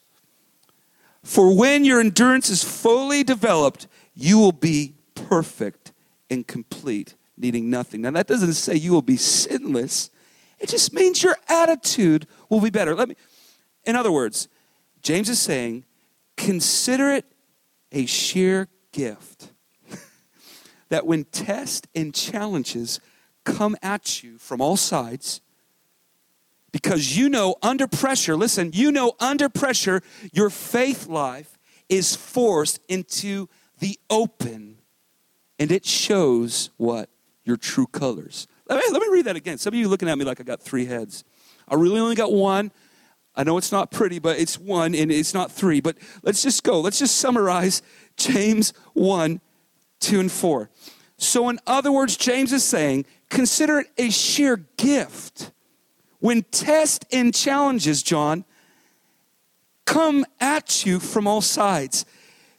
For 1.24 1.56
when 1.56 1.86
your 1.86 2.00
endurance 2.00 2.50
is 2.50 2.64
fully 2.64 3.24
developed, 3.24 3.88
you 4.16 4.40
will 4.40 4.52
be 4.52 4.96
perfect 5.16 5.94
and 6.30 6.46
complete 6.46 7.16
needing 7.38 7.70
nothing. 7.70 8.02
Now, 8.02 8.12
that 8.12 8.28
doesn't 8.28 8.54
say 8.54 8.76
you 8.76 8.92
will 8.92 9.02
be 9.02 9.18
sinless, 9.18 10.10
it 10.60 10.70
just 10.70 10.94
means 10.94 11.24
your 11.24 11.38
attitude 11.48 12.28
will 12.50 12.62
be 12.62 12.70
better. 12.70 12.96
Let 12.96 13.10
me, 13.10 13.16
in 13.86 13.96
other 13.96 14.12
words, 14.12 14.48
James 15.02 15.30
is 15.30 15.40
saying, 15.40 15.84
consider 16.38 17.12
it 17.12 17.26
a 17.92 18.06
sheer 18.06 18.70
gift 18.92 19.53
that 20.94 21.08
when 21.08 21.24
tests 21.24 21.88
and 21.96 22.14
challenges 22.14 23.00
come 23.46 23.76
at 23.82 24.22
you 24.22 24.38
from 24.38 24.62
all 24.62 24.78
sides, 24.78 25.42
because 26.72 27.18
you 27.18 27.30
know 27.30 27.56
under 27.64 27.88
pressure, 27.88 28.36
listen, 28.36 28.70
you 28.74 28.92
know 28.92 29.14
under 29.20 29.50
pressure, 29.50 30.04
your 30.34 30.52
faith 30.52 31.08
life 31.08 31.58
is 31.90 32.16
forced 32.16 32.80
into 32.88 33.50
the 33.80 34.00
open 34.12 34.78
and 35.58 35.72
it 35.72 35.84
shows 35.84 36.70
what? 36.78 37.10
Your 37.44 37.58
true 37.58 37.88
colors. 37.88 38.46
Let 38.70 38.78
me, 38.78 38.84
let 38.92 39.02
me 39.02 39.08
read 39.12 39.26
that 39.26 39.36
again. 39.36 39.58
Some 39.58 39.74
of 39.74 39.80
you 39.80 39.88
looking 39.88 40.10
at 40.10 40.18
me 40.20 40.26
like 40.26 40.40
I 40.40 40.44
got 40.44 40.62
three 40.62 40.86
heads. 40.86 41.24
I 41.68 41.74
really 41.74 42.00
only 42.00 42.16
got 42.16 42.32
one. 42.32 42.72
I 43.36 43.44
know 43.44 43.58
it's 43.58 43.72
not 43.72 43.90
pretty, 43.90 44.20
but 44.20 44.38
it's 44.38 44.60
one 44.60 44.94
and 44.94 45.12
it's 45.12 45.34
not 45.34 45.52
three. 45.52 45.82
But 45.82 45.98
let's 46.22 46.44
just 46.44 46.64
go. 46.64 46.82
Let's 46.82 47.00
just 47.00 47.18
summarize 47.18 47.82
James 48.16 48.74
1, 48.94 49.42
2, 50.04 50.20
and 50.20 50.32
4. 50.32 50.70
So, 51.18 51.50
in 51.50 51.60
other 51.66 51.92
words, 51.92 52.18
James 52.18 52.52
is 52.52 52.64
saying, 52.64 53.06
consider 53.30 53.80
it 53.80 53.88
a 53.98 54.10
sheer 54.10 54.58
gift 54.78 55.52
when 56.20 56.44
tests 56.44 57.06
and 57.12 57.34
challenges, 57.34 58.04
John, 58.04 58.46
come 59.86 60.26
at 60.40 60.86
you 60.86 61.00
from 61.00 61.28
all 61.28 61.42
sides. 61.42 62.06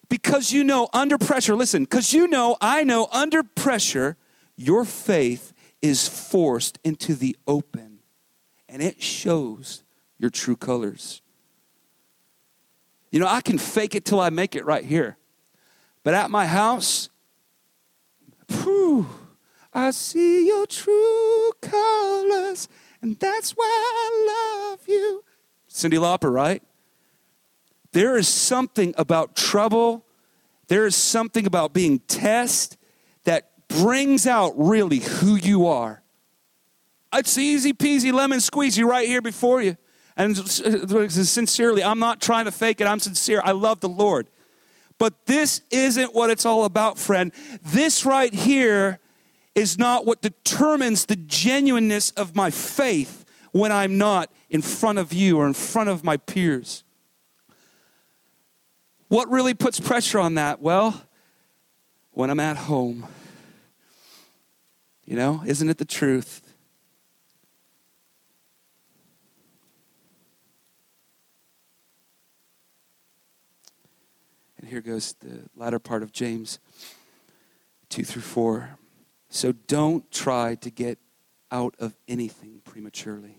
Because 0.09 0.53
you 0.53 0.65
know, 0.65 0.89
under 0.93 1.19
pressure, 1.19 1.57
listen, 1.57 1.85
because 1.85 2.13
you 2.13 2.29
know, 2.29 2.57
I 2.61 2.85
know, 2.85 3.09
under 3.11 3.43
pressure, 3.43 4.17
your 4.57 4.85
faith 4.85 5.53
is 5.81 6.07
forced 6.07 6.79
into 6.85 7.15
the 7.15 7.37
open 7.47 8.01
and 8.69 8.83
it 8.83 9.03
shows 9.03 9.83
your 10.19 10.31
true 10.31 10.57
colors. 10.57 11.23
You 13.11 13.21
know, 13.21 13.29
I 13.29 13.41
can 13.41 13.59
fake 13.59 13.95
it 13.95 14.05
till 14.05 14.21
I 14.21 14.31
make 14.31 14.55
it 14.57 14.65
right 14.65 14.85
here. 14.85 15.17
But 16.03 16.15
at 16.15 16.31
my 16.31 16.47
house, 16.47 17.09
whew, 18.63 19.07
I 19.73 19.91
see 19.91 20.47
your 20.47 20.67
true 20.67 21.53
colors, 21.61 22.69
and 23.03 23.19
that's 23.19 23.53
why 23.53 23.71
I 23.71 24.71
love 24.71 24.81
you. 24.87 25.25
Cyndi 25.69 25.99
Lauper, 25.99 26.33
right? 26.33 26.63
There 27.93 28.17
is 28.17 28.29
something 28.29 28.95
about 28.97 29.37
trouble, 29.37 30.05
there 30.69 30.87
is 30.87 30.97
something 30.97 31.47
about 31.47 31.73
being 31.73 31.99
tested 32.01 32.79
that 33.25 33.69
brings 33.69 34.27
out 34.27 34.53
really 34.57 34.99
who 35.01 35.37
you 35.37 35.67
are. 35.67 36.03
It's 37.13 37.39
easy 37.39 37.73
peasy 37.73 38.13
lemon 38.13 38.39
squeezy 38.39 38.85
right 38.85 39.07
here 39.07 39.23
before 39.23 39.63
you. 39.63 39.77
And 40.17 40.37
sincerely, 40.37 41.83
I'm 41.83 41.99
not 41.99 42.21
trying 42.21 42.45
to 42.45 42.53
fake 42.53 42.81
it. 42.81 42.87
I'm 42.87 43.01
sincere. 43.01 43.41
I 43.45 43.53
love 43.53 43.81
the 43.81 43.89
Lord. 43.89 44.29
But 45.05 45.27
this 45.27 45.61
isn't 45.71 46.15
what 46.15 46.31
it's 46.31 46.47
all 46.47 46.65
about, 46.65 46.99
friend. 46.99 47.31
This 47.63 48.07
right 48.07 48.33
here 48.33 49.01
is 49.55 49.79
not 49.79 50.07
what 50.07 50.23
determines 50.23 51.05
the 51.05 51.17
genuineness 51.17 52.11
of 52.13 52.35
my 52.35 52.51
faith 52.51 53.27
when 53.53 53.71
I'm 53.71 53.99
not 53.99 54.33
in 54.49 54.63
front 54.63 54.99
of 54.99 55.13
you 55.13 55.37
or 55.37 55.47
in 55.47 55.53
front 55.53 55.91
of 55.91 56.05
my 56.05 56.17
peers. 56.17 56.85
What 59.09 59.29
really 59.29 59.53
puts 59.53 59.79
pressure 59.79 60.19
on 60.19 60.37
that? 60.37 60.63
Well, 60.63 61.03
when 62.13 62.31
I'm 62.31 62.41
at 62.41 62.57
home. 62.57 63.07
You 65.05 65.17
know, 65.17 65.43
isn't 65.45 65.69
it 65.69 65.77
the 65.77 65.85
truth? 65.85 66.41
And 74.64 74.64
here 74.75 74.83
goes 74.83 75.13
the 75.21 75.49
latter 75.55 75.79
part 75.79 76.03
of 76.03 76.11
James 76.11 76.59
2 77.91 78.03
through 78.03 78.23
4. 78.23 78.71
So 79.29 79.53
don't 79.53 80.11
try 80.11 80.57
to 80.57 80.69
get 80.69 80.99
out 81.53 81.77
of 81.79 81.97
anything 82.09 82.61
prematurely. 82.65 83.39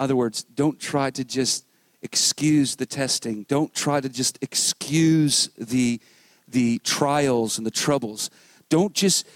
other 0.00 0.16
words, 0.16 0.42
don't 0.42 0.80
try 0.80 1.10
to 1.10 1.22
just 1.22 1.64
excuse 2.00 2.74
the 2.74 2.86
testing. 2.86 3.44
Don't 3.44 3.72
try 3.72 4.00
to 4.00 4.08
just 4.08 4.36
excuse 4.42 5.48
the, 5.56 6.00
the 6.48 6.80
trials 6.80 7.56
and 7.56 7.64
the 7.64 7.70
troubles. 7.70 8.30
Don't 8.68 8.94
just, 8.94 9.28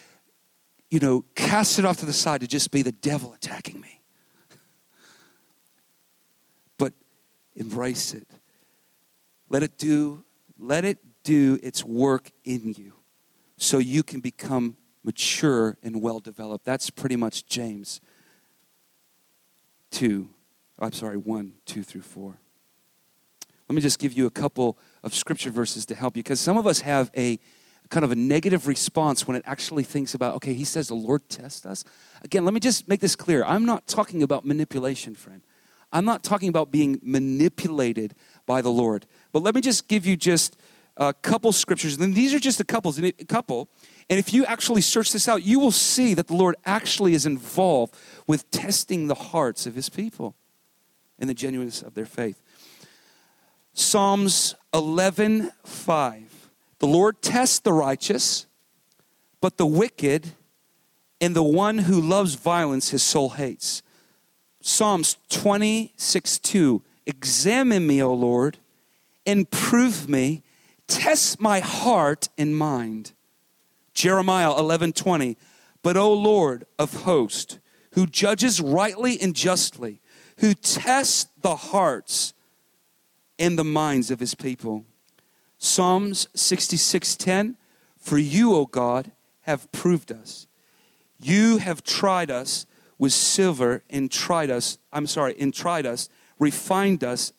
you 0.91 0.99
know, 0.99 1.25
cast 1.37 1.79
it 1.79 1.85
off 1.85 1.99
to 1.99 2.07
the 2.07 2.13
side 2.13 2.41
to 2.41 2.49
just 2.49 2.73
be 2.73 2.83
the 2.83 2.91
devil 2.91 3.33
attacking 3.33 3.81
me. 3.81 4.01
But 6.79 6.95
embrace 7.55 8.13
it. 8.13 8.27
Let 9.49 9.63
it 9.63 9.79
do, 9.79 10.25
let 10.59 10.85
it 10.85 10.99
do 11.23 11.59
its 11.63 11.85
work 11.85 12.31
in 12.45 12.75
you 12.77 12.95
so 13.57 13.79
you 13.79 14.03
can 14.03 14.21
become 14.21 14.77
mature 15.05 15.77
and 15.83 16.03
well 16.03 16.21
developed. 16.21 16.65
That's 16.65 16.91
pretty 16.91 17.17
much 17.17 17.47
James 17.47 18.01
2. 19.93 20.29
I'm 20.79 20.93
sorry, 20.93 21.17
1, 21.17 21.53
2 21.65 21.83
through 21.83 22.03
4. 22.03 22.39
Let 23.69 23.75
me 23.75 23.81
just 23.81 23.99
give 23.99 24.13
you 24.13 24.27
a 24.27 24.31
couple 24.31 24.79
of 25.03 25.15
scripture 25.15 25.51
verses 25.51 25.87
to 25.87 25.95
help 25.95 26.17
you 26.17 26.23
because 26.23 26.41
some 26.41 26.57
of 26.57 26.67
us 26.67 26.81
have 26.81 27.11
a 27.17 27.39
kind 27.89 28.05
of 28.05 28.13
a 28.13 28.17
negative 28.17 28.67
response 28.67 29.27
when 29.27 29.37
it 29.37 29.43
actually 29.47 29.85
thinks 29.85 30.15
about, 30.15 30.35
okay, 30.35 30.55
he 30.55 30.65
says 30.65 30.89
the 30.89 30.95
Lord 30.95 31.29
tests 31.29 31.65
us. 31.65 31.85
Again, 32.23 32.45
let 32.45 32.53
me 32.53 32.61
just 32.61 32.89
make 32.89 33.01
this 33.01 33.17
clear. 33.17 33.45
I'm 33.45 33.65
not 33.65 33.87
talking 33.87 34.23
about 34.23 34.45
manipulation, 34.45 35.15
friend. 35.15 35.43
I'm 35.93 36.05
not 36.05 36.23
talking 36.23 36.49
about 36.49 36.71
being 36.71 37.01
manipulated 37.03 38.15
by 38.45 38.61
the 38.61 38.71
Lord. 38.71 39.07
But 39.37 39.43
let 39.43 39.55
me 39.55 39.61
just 39.61 39.87
give 39.87 40.07
you 40.07 40.17
just 40.17 40.57
a 40.97 41.13
couple 41.13 41.53
scriptures. 41.53 41.99
And 41.99 42.15
these 42.15 42.33
are 42.33 42.39
just 42.39 42.59
a 42.59 42.65
couple, 42.65 42.95
a 42.99 43.13
couple. 43.27 43.69
And 44.09 44.19
if 44.19 44.33
you 44.33 44.47
actually 44.47 44.81
search 44.81 45.13
this 45.13 45.29
out, 45.29 45.43
you 45.43 45.61
will 45.61 45.73
see 45.73 46.15
that 46.15 46.29
the 46.29 46.35
Lord 46.35 46.57
actually 46.65 47.13
is 47.13 47.27
involved 47.27 47.95
with 48.27 48.51
testing 48.51 49.09
the 49.09 49.15
hearts 49.15 49.67
of 49.67 49.75
his 49.75 49.91
people 49.91 50.37
and 51.19 51.29
the 51.29 51.35
genuineness 51.35 51.83
of 51.83 51.93
their 51.93 52.07
faith. 52.07 52.41
Psalms 53.75 54.55
11 54.73 55.53
5. 55.67 56.49
The 56.79 56.87
Lord 56.87 57.21
tests 57.21 57.59
the 57.59 57.75
righteous, 57.75 58.47
but 59.43 59.59
the 59.59 59.67
wicked 59.67 60.29
and 61.21 61.37
the 61.37 61.43
one 61.43 61.77
who 61.77 62.01
loves 62.01 62.37
violence 62.37 62.89
his 62.89 63.03
soul 63.03 63.29
hates. 63.29 63.83
Psalms 64.63 65.19
26 65.29 66.39
2. 66.39 66.83
Examine 67.05 67.87
me, 67.87 68.03
O 68.03 68.15
Lord, 68.15 68.57
and 69.27 69.51
prove 69.51 70.09
me. 70.09 70.43
Test 70.87 71.41
my 71.41 71.61
heart 71.61 72.29
and 72.39 72.57
mind. 72.57 73.13
Jeremiah 73.93 74.57
11 74.57 74.93
20. 74.93 75.37
But, 75.83 75.97
O 75.97 76.13
Lord 76.13 76.67
of 76.79 77.03
hosts, 77.03 77.59
who 77.93 78.07
judges 78.07 78.61
rightly 78.61 79.21
and 79.21 79.35
justly, 79.35 80.01
who 80.39 80.53
tests 80.53 81.29
the 81.41 81.57
hearts 81.57 82.35
and 83.39 83.59
the 83.59 83.65
minds 83.65 84.11
of 84.11 84.21
his 84.21 84.35
people. 84.35 84.85
Psalms 85.59 86.29
66:10 86.35 87.57
For 87.99 88.19
you, 88.19 88.55
O 88.55 88.67
God, 88.67 89.13
have 89.43 89.71
proved 89.73 90.13
us. 90.13 90.47
You 91.19 91.59
have 91.59 91.83
tried 91.83 92.31
us 92.31 92.67
with 92.99 93.13
silver 93.13 93.83
and 93.89 94.11
tried 94.11 94.51
us, 94.51 94.79
I'm 94.93 95.07
sorry, 95.07 95.35
and 95.39 95.53
tried 95.53 95.87
us, 95.87 96.09
refined 96.39 97.05
us 97.05 97.33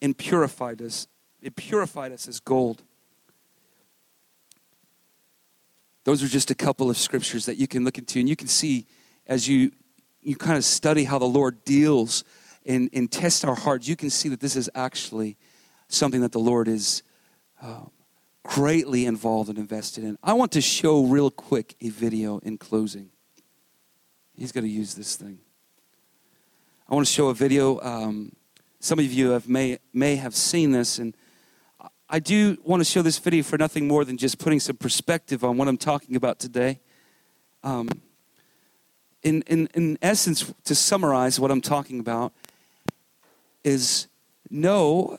and 0.00 0.16
purified 0.16 0.82
us. 0.82 1.08
It 1.44 1.56
purified 1.56 2.10
us 2.10 2.26
as 2.26 2.40
gold. 2.40 2.82
Those 6.04 6.22
are 6.22 6.28
just 6.28 6.50
a 6.50 6.54
couple 6.54 6.88
of 6.88 6.96
scriptures 6.96 7.44
that 7.44 7.58
you 7.58 7.68
can 7.68 7.84
look 7.84 7.98
into 7.98 8.18
and 8.18 8.28
you 8.28 8.34
can 8.34 8.48
see 8.48 8.86
as 9.26 9.46
you 9.46 9.70
you 10.22 10.36
kind 10.36 10.56
of 10.56 10.64
study 10.64 11.04
how 11.04 11.18
the 11.18 11.26
Lord 11.26 11.62
deals 11.64 12.24
and, 12.64 12.88
and 12.94 13.12
test 13.12 13.44
our 13.44 13.54
hearts, 13.54 13.86
you 13.86 13.94
can 13.94 14.08
see 14.08 14.30
that 14.30 14.40
this 14.40 14.56
is 14.56 14.70
actually 14.74 15.36
something 15.88 16.22
that 16.22 16.32
the 16.32 16.38
Lord 16.38 16.66
is 16.66 17.02
uh, 17.60 17.82
greatly 18.42 19.04
involved 19.04 19.50
and 19.50 19.58
invested 19.58 20.02
in. 20.02 20.16
I 20.22 20.32
want 20.32 20.52
to 20.52 20.62
show 20.62 21.04
real 21.04 21.30
quick 21.30 21.76
a 21.82 21.90
video 21.90 22.38
in 22.38 22.56
closing. 22.56 23.10
He's 24.34 24.50
going 24.50 24.64
to 24.64 24.70
use 24.70 24.94
this 24.94 25.14
thing. 25.14 25.40
I 26.88 26.94
want 26.94 27.06
to 27.06 27.12
show 27.12 27.28
a 27.28 27.34
video. 27.34 27.80
Um, 27.82 28.32
some 28.80 28.98
of 28.98 29.12
you 29.12 29.30
have 29.30 29.46
may, 29.46 29.78
may 29.92 30.16
have 30.16 30.34
seen 30.34 30.72
this, 30.72 30.98
and 30.98 31.14
I 32.08 32.18
do 32.18 32.58
want 32.62 32.80
to 32.80 32.84
show 32.84 33.02
this 33.02 33.18
video 33.18 33.42
for 33.42 33.56
nothing 33.56 33.88
more 33.88 34.04
than 34.04 34.16
just 34.16 34.38
putting 34.38 34.60
some 34.60 34.76
perspective 34.76 35.42
on 35.42 35.56
what 35.56 35.68
I'm 35.68 35.78
talking 35.78 36.16
about 36.16 36.38
today. 36.38 36.80
Um, 37.62 37.88
in, 39.22 39.42
in, 39.42 39.68
in 39.74 39.98
essence, 40.02 40.52
to 40.64 40.74
summarize 40.74 41.40
what 41.40 41.50
I'm 41.50 41.62
talking 41.62 41.98
about, 41.98 42.32
is 43.64 44.06
know 44.50 45.18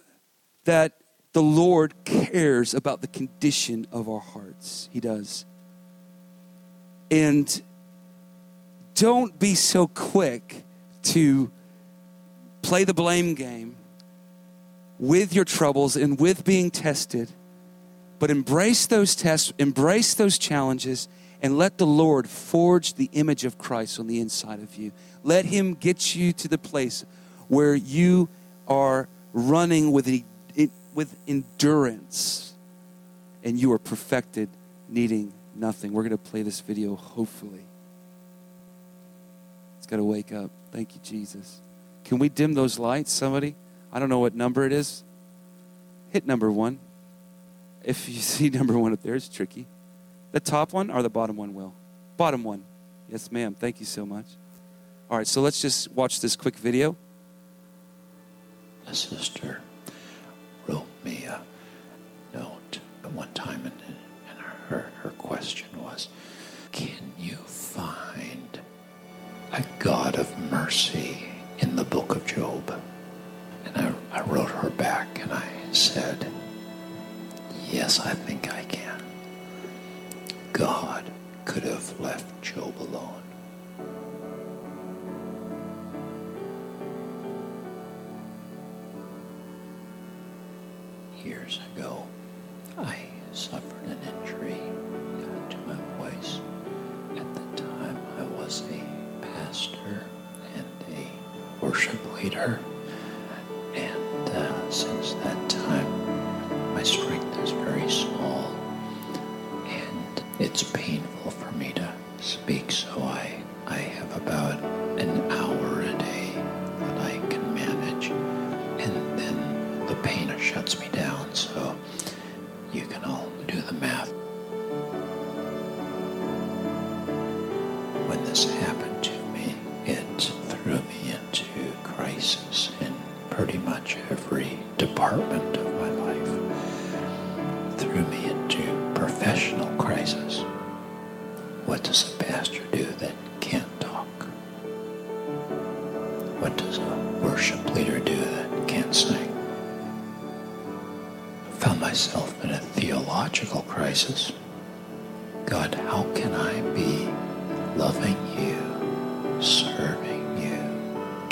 that 0.65 0.93
the 1.33 1.41
Lord 1.41 1.93
cares 2.05 2.75
about 2.75 3.01
the 3.01 3.07
condition 3.07 3.87
of 3.91 4.07
our 4.07 4.19
hearts. 4.19 4.87
He 4.93 4.99
does. 4.99 5.45
And 7.09 7.61
don't 8.93 9.37
be 9.39 9.55
so 9.55 9.87
quick 9.87 10.63
to 11.03 11.51
play 12.61 12.83
the 12.83 12.93
blame 12.93 13.33
game 13.33 13.75
with 14.99 15.33
your 15.33 15.45
troubles 15.45 15.95
and 15.95 16.19
with 16.19 16.45
being 16.45 16.71
tested, 16.71 17.29
but 18.19 18.31
embrace 18.31 18.87
those 18.87 19.15
tests, 19.15 19.53
embrace 19.59 20.13
those 20.13 20.37
challenges, 20.37 21.07
and 21.41 21.57
let 21.57 21.77
the 21.77 21.85
Lord 21.85 22.29
forge 22.29 22.93
the 22.93 23.09
image 23.13 23.43
of 23.43 23.57
Christ 23.57 23.99
on 23.99 24.07
the 24.07 24.19
inside 24.19 24.59
of 24.59 24.75
you. 24.75 24.91
Let 25.23 25.45
Him 25.45 25.73
get 25.73 26.15
you 26.15 26.31
to 26.33 26.47
the 26.47 26.57
place 26.57 27.05
where 27.47 27.75
you 27.75 28.29
are 28.67 29.07
running 29.33 29.91
with, 29.91 30.23
with 30.93 31.15
endurance 31.27 32.53
and 33.43 33.59
you 33.59 33.71
are 33.73 33.79
perfected, 33.79 34.49
needing 34.89 35.31
nothing. 35.55 35.93
We're 35.93 36.03
going 36.03 36.11
to 36.11 36.17
play 36.17 36.41
this 36.41 36.61
video, 36.61 36.95
hopefully. 36.95 37.63
It's 39.77 39.87
got 39.87 39.97
to 39.97 40.03
wake 40.03 40.31
up. 40.31 40.49
Thank 40.71 40.95
you, 40.95 41.01
Jesus. 41.03 41.59
Can 42.05 42.17
we 42.17 42.29
dim 42.29 42.53
those 42.53 42.79
lights, 42.79 43.11
somebody? 43.11 43.55
I 43.95 43.99
don't 43.99 44.09
know 44.09 44.19
what 44.19 44.35
number 44.35 44.65
it 44.65 44.73
is. 44.73 45.05
Hit 46.09 46.27
number 46.27 46.51
one. 46.51 46.79
If 47.81 48.09
you 48.09 48.15
see 48.19 48.49
number 48.49 48.77
one 48.77 48.91
up 48.91 49.01
there, 49.01 49.15
it's 49.15 49.29
tricky. 49.29 49.67
The 50.33 50.41
top 50.41 50.73
one 50.73 50.91
or 50.91 51.01
the 51.01 51.09
bottom 51.09 51.37
one 51.37 51.53
will? 51.53 51.73
Bottom 52.17 52.43
one. 52.43 52.65
Yes, 53.09 53.31
ma'am. 53.31 53.55
Thank 53.57 53.79
you 53.79 53.85
so 53.85 54.05
much. 54.05 54.25
All 55.09 55.17
right, 55.17 55.25
so 55.25 55.41
let's 55.41 55.61
just 55.61 55.89
watch 55.93 56.19
this 56.19 56.35
quick 56.35 56.57
video. 56.57 56.97
A 58.85 58.93
sister 58.93 59.61
wrote 60.67 60.87
me 61.05 61.23
a 61.23 61.41
note 62.33 62.79
at 63.03 63.13
one 63.13 63.31
time, 63.33 63.61
and, 63.63 63.95
and 64.29 64.39
her, 64.67 64.91
her 65.03 65.09
question 65.11 65.67
was 65.81 66.09
Can 66.73 67.13
you 67.17 67.35
find 67.35 68.59
a 69.53 69.63
God 69.79 70.15
of 70.15 70.37
mercy 70.51 71.29
in 71.59 71.77
the 71.77 71.85
book 71.85 72.13
of 72.13 72.25
Job? 72.25 72.77
And 73.75 73.95
I, 74.11 74.19
I 74.19 74.21
wrote 74.23 74.49
her 74.49 74.69
back 74.71 75.19
and 75.21 75.31
I 75.33 75.45
said, 75.71 76.31
Yes, 77.69 77.99
I 77.99 78.13
think 78.13 78.53
I 78.53 78.63
can. 78.63 79.01
God 80.53 81.03
could 81.45 81.63
have 81.63 81.99
left 81.99 82.41
Job 82.41 82.73
alone. 82.79 83.21
Years 91.23 91.59
ago, 91.75 92.05
I 92.77 92.97
suffered 93.33 93.83
an 93.85 93.97
injury 94.21 94.61
to 95.49 95.57
my 95.67 95.75
voice. 95.97 96.39
At 97.17 97.33
the 97.33 97.61
time, 97.63 97.97
I 98.19 98.23
was 98.39 98.63
a 98.71 99.25
pastor 99.25 100.05
and 100.55 100.65
a 100.95 101.65
worship 101.65 101.99
leader. 102.15 102.59
Since 104.75 105.13
that 105.23 105.49
time, 105.49 106.73
my 106.73 106.83
strength 106.83 107.39
is 107.39 107.51
very 107.51 107.89
small. 107.89 108.53
And 109.67 110.21
it's 110.37 110.63
painful 110.63 111.31
for 111.31 111.49
me 111.53 111.71
to 111.75 111.93
speak, 112.19 112.73
so 112.73 113.01
I, 113.01 113.34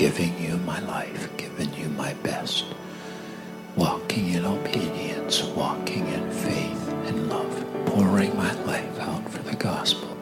giving 0.03 0.37
you 0.37 0.57
my 0.57 0.81
life, 0.81 1.29
giving 1.37 1.73
you 1.75 1.87
my 1.87 2.13
best, 2.15 2.65
walking 3.77 4.31
in 4.31 4.43
obedience, 4.43 5.41
walking 5.55 6.05
in 6.07 6.29
faith 6.29 6.89
and 7.05 7.29
love, 7.29 7.65
pouring 7.85 8.35
my 8.35 8.51
life 8.63 8.99
out 8.99 9.25
for 9.31 9.41
the 9.43 9.55
gospel, 9.55 10.17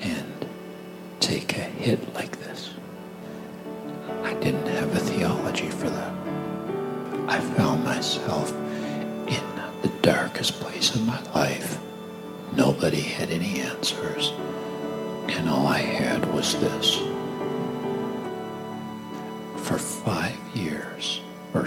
and 0.00 0.46
take 1.20 1.58
a 1.58 1.60
hit 1.60 2.14
like 2.14 2.40
this? 2.40 2.72
I 4.22 4.32
didn't 4.40 4.66
have 4.68 4.96
a 4.96 5.00
theology 5.00 5.68
for 5.68 5.90
that. 5.90 6.14
I 7.28 7.38
found 7.58 7.84
myself 7.84 8.50
in 9.28 9.44
the 9.82 9.92
darkest 10.00 10.54
place 10.54 10.96
in 10.96 11.04
my 11.04 11.20
life. 11.34 11.78
Nobody 12.56 13.02
had 13.02 13.28
any 13.28 13.60
answers. 13.60 14.32
And 15.28 15.50
all 15.50 15.66
I 15.66 15.80
had 15.80 16.32
was 16.32 16.58
this. 16.58 17.11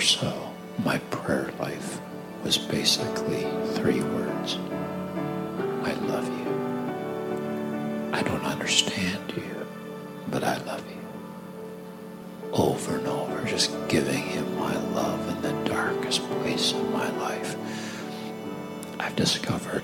So, 0.06 0.54
my 0.84 1.00
prayer 1.10 1.52
life 1.60 2.00
was 2.44 2.60
basically 2.60 3.48
three 3.74 4.02
words 4.02 4.60
I 5.84 5.94
love 6.06 6.28
you. 6.28 8.12
I 8.14 8.22
don't 8.22 8.46
understand 8.46 9.34
you, 9.36 9.66
but 10.30 10.44
I 10.44 10.58
love 10.58 10.84
you. 10.88 12.52
Over 12.54 12.98
and 12.98 13.08
over, 13.08 13.44
just 13.46 13.72
giving 13.88 14.22
him 14.22 14.60
my 14.60 14.78
love 14.94 15.28
in 15.28 15.42
the 15.42 15.68
darkest 15.68 16.22
place 16.30 16.72
of 16.72 16.94
my 16.94 17.10
life. 17.18 17.56
I've 19.00 19.16
discovered 19.16 19.82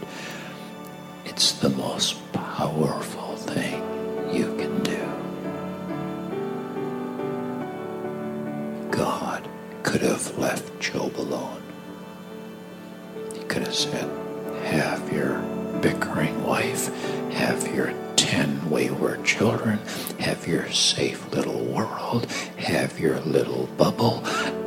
Have 14.64 15.12
your 15.12 15.40
bickering 15.82 16.44
wife, 16.44 16.88
have 17.34 17.74
your 17.76 17.94
ten 18.16 18.70
wayward 18.70 19.26
children, 19.26 19.80
have 20.20 20.48
your 20.48 20.70
safe 20.72 21.32
little 21.34 21.66
world, 21.66 22.26
have 22.58 23.00
your 23.00 23.20
little 23.22 23.68
bubble. 23.78 24.24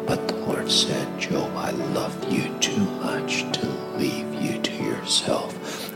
But 0.06 0.28
the 0.28 0.36
Lord 0.36 0.70
said, 0.70 1.18
Job, 1.18 1.50
I 1.56 1.70
love 1.70 2.32
you 2.32 2.54
too 2.58 2.84
much 3.00 3.44
to 3.52 3.66
leave 3.96 4.34
you 4.34 4.60
to 4.60 4.72
yourself. 4.82 5.54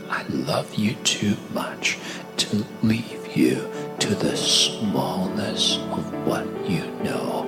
I 0.09 0.23
love 0.29 0.73
you 0.75 0.95
too 1.03 1.35
much 1.53 1.99
to 2.37 2.65
leave 2.81 3.37
you 3.37 3.69
to 3.99 4.15
the 4.15 4.35
smallness 4.35 5.77
of 5.77 6.25
what 6.25 6.45
you 6.67 6.85
know. 7.03 7.45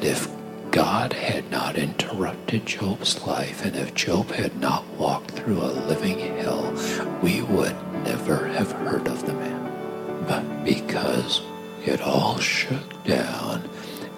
If 0.00 0.28
God 0.70 1.12
had 1.14 1.50
not 1.50 1.76
interrupted 1.76 2.64
Job's 2.64 3.26
life, 3.26 3.64
and 3.64 3.74
if 3.74 3.92
Job 3.94 4.30
had 4.30 4.60
not 4.60 4.86
walked 4.90 5.32
through 5.32 5.60
a 5.60 5.74
living 5.88 6.20
hell, 6.36 6.72
we 7.20 7.42
would 7.42 7.74
never 8.04 8.46
have 8.46 8.70
heard 8.70 9.08
of 9.08 9.26
the 9.26 9.32
man. 9.32 10.24
But 10.28 10.64
because 10.64 11.42
it 11.84 12.00
all 12.00 12.38
shook 12.38 13.02
down, 13.04 13.68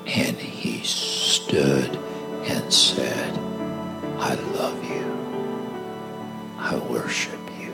and 0.06 0.36
he 0.36 0.82
stood 0.84 1.96
and 2.44 2.70
said, 2.70 3.38
I 4.18 4.34
love 4.34 4.84
you. 4.84 5.02
I 6.58 6.76
worship 6.90 7.40
you. 7.58 7.72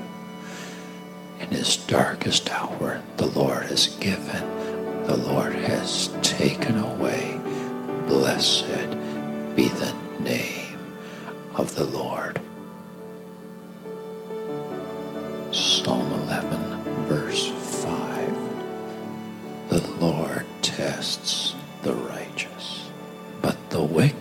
In 1.41 1.49
his 1.49 1.79
darkest 1.79 2.49
hour, 2.51 3.03
the 3.17 3.27
Lord 3.27 3.65
has 3.67 3.89
given, 3.97 5.05
the 5.05 5.17
Lord 5.17 5.55
has 5.55 6.11
taken 6.23 6.79
away. 6.79 7.38
Blessed 8.09 8.65
be 9.55 9.69
the 9.69 9.95
name 10.19 10.79
of 11.55 11.75
the 11.75 11.85
Lord. 11.85 12.41
Psalm 15.53 16.11
11, 16.25 17.05
verse 17.07 17.49
5. 17.49 18.35
The 19.69 19.87
Lord 20.01 20.47
tests 20.63 21.55
the 21.83 21.93
righteous, 21.93 22.89
but 23.43 23.57
the 23.69 23.83
wicked 23.83 24.18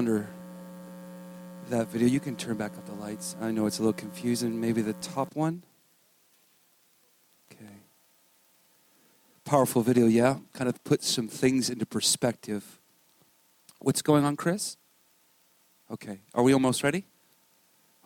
ponder 0.00 0.26
that 1.68 1.88
video. 1.88 2.08
You 2.08 2.20
can 2.20 2.34
turn 2.34 2.56
back 2.56 2.72
up 2.78 2.86
the 2.86 2.94
lights. 2.94 3.36
I 3.38 3.50
know 3.50 3.66
it's 3.66 3.80
a 3.80 3.82
little 3.82 3.92
confusing. 3.92 4.58
Maybe 4.58 4.80
the 4.80 4.94
top 4.94 5.36
one. 5.36 5.62
Okay. 7.52 7.70
Powerful 9.44 9.82
video, 9.82 10.06
yeah? 10.06 10.38
Kind 10.54 10.70
of 10.70 10.82
put 10.84 11.02
some 11.02 11.28
things 11.28 11.68
into 11.68 11.84
perspective. 11.84 12.80
What's 13.78 14.00
going 14.00 14.24
on, 14.24 14.36
Chris? 14.36 14.78
Okay. 15.90 16.20
Are 16.34 16.42
we 16.42 16.54
almost 16.54 16.82
ready? 16.82 17.04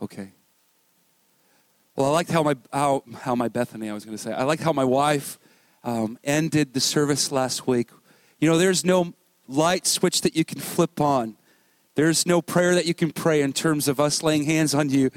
Okay. 0.02 0.32
Well, 1.94 2.08
I 2.08 2.10
liked 2.10 2.32
how 2.32 2.42
my 2.42 2.56
how, 2.72 3.04
how 3.20 3.36
my 3.36 3.46
Bethany. 3.46 3.88
I 3.88 3.94
was 3.94 4.04
going 4.04 4.16
to 4.16 4.20
say. 4.20 4.32
I 4.32 4.42
liked 4.42 4.64
how 4.64 4.72
my 4.72 4.82
wife 4.82 5.38
um, 5.84 6.18
ended 6.24 6.74
the 6.74 6.80
service 6.80 7.30
last 7.30 7.68
week. 7.68 7.90
You 8.40 8.48
know, 8.48 8.58
there's 8.58 8.84
no 8.84 9.14
light 9.46 9.86
switch 9.86 10.22
that 10.22 10.34
you 10.34 10.44
can 10.44 10.58
flip 10.58 11.00
on. 11.00 11.36
There's 11.94 12.26
no 12.26 12.42
prayer 12.42 12.74
that 12.74 12.86
you 12.86 12.94
can 12.94 13.12
pray 13.12 13.42
in 13.42 13.52
terms 13.52 13.88
of 13.88 14.00
us 14.00 14.22
laying 14.22 14.44
hands 14.44 14.74
on 14.74 14.90
you. 14.90 15.10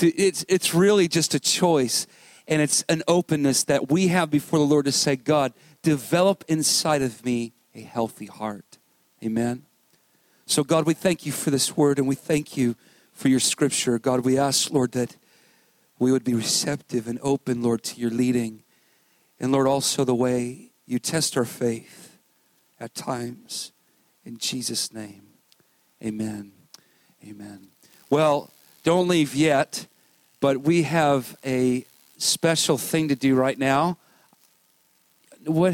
It's 0.00 0.44
it's 0.48 0.74
really 0.74 1.06
just 1.06 1.34
a 1.34 1.40
choice, 1.40 2.06
and 2.48 2.60
it's 2.60 2.82
an 2.88 3.02
openness 3.06 3.64
that 3.64 3.90
we 3.90 4.08
have 4.08 4.30
before 4.30 4.58
the 4.58 4.64
Lord 4.64 4.86
to 4.86 4.92
say, 4.92 5.16
God, 5.16 5.52
develop 5.82 6.44
inside 6.48 7.02
of 7.02 7.24
me 7.24 7.52
a 7.74 7.82
healthy 7.82 8.26
heart. 8.26 8.78
Amen. 9.22 9.66
So, 10.46 10.62
God, 10.62 10.86
we 10.86 10.94
thank 10.94 11.24
you 11.24 11.32
for 11.32 11.50
this 11.50 11.76
word, 11.76 11.98
and 11.98 12.06
we 12.06 12.14
thank 12.14 12.56
you 12.56 12.76
for 13.12 13.28
your 13.28 13.40
scripture. 13.40 13.98
God, 13.98 14.24
we 14.24 14.36
ask, 14.36 14.70
Lord, 14.70 14.92
that 14.92 15.16
we 15.98 16.12
would 16.12 16.24
be 16.24 16.34
receptive 16.34 17.08
and 17.08 17.18
open, 17.22 17.62
Lord, 17.62 17.82
to 17.84 18.00
your 18.00 18.10
leading. 18.10 18.62
And 19.40 19.52
Lord, 19.52 19.66
also 19.66 20.04
the 20.04 20.14
way 20.14 20.72
you 20.86 20.98
test 20.98 21.36
our 21.36 21.44
faith 21.44 22.18
at 22.78 22.94
times. 22.94 23.72
In 24.24 24.38
Jesus' 24.38 24.92
name, 24.92 25.23
amen. 26.04 26.52
Amen. 27.26 27.68
Well, 28.10 28.50
don't 28.82 29.08
leave 29.08 29.34
yet, 29.34 29.86
but 30.40 30.58
we 30.58 30.82
have 30.82 31.36
a 31.44 31.86
special 32.18 32.76
thing 32.76 33.08
to 33.08 33.14
do 33.14 33.34
right 33.34 33.58
now. 33.58 33.96
What 35.44 35.62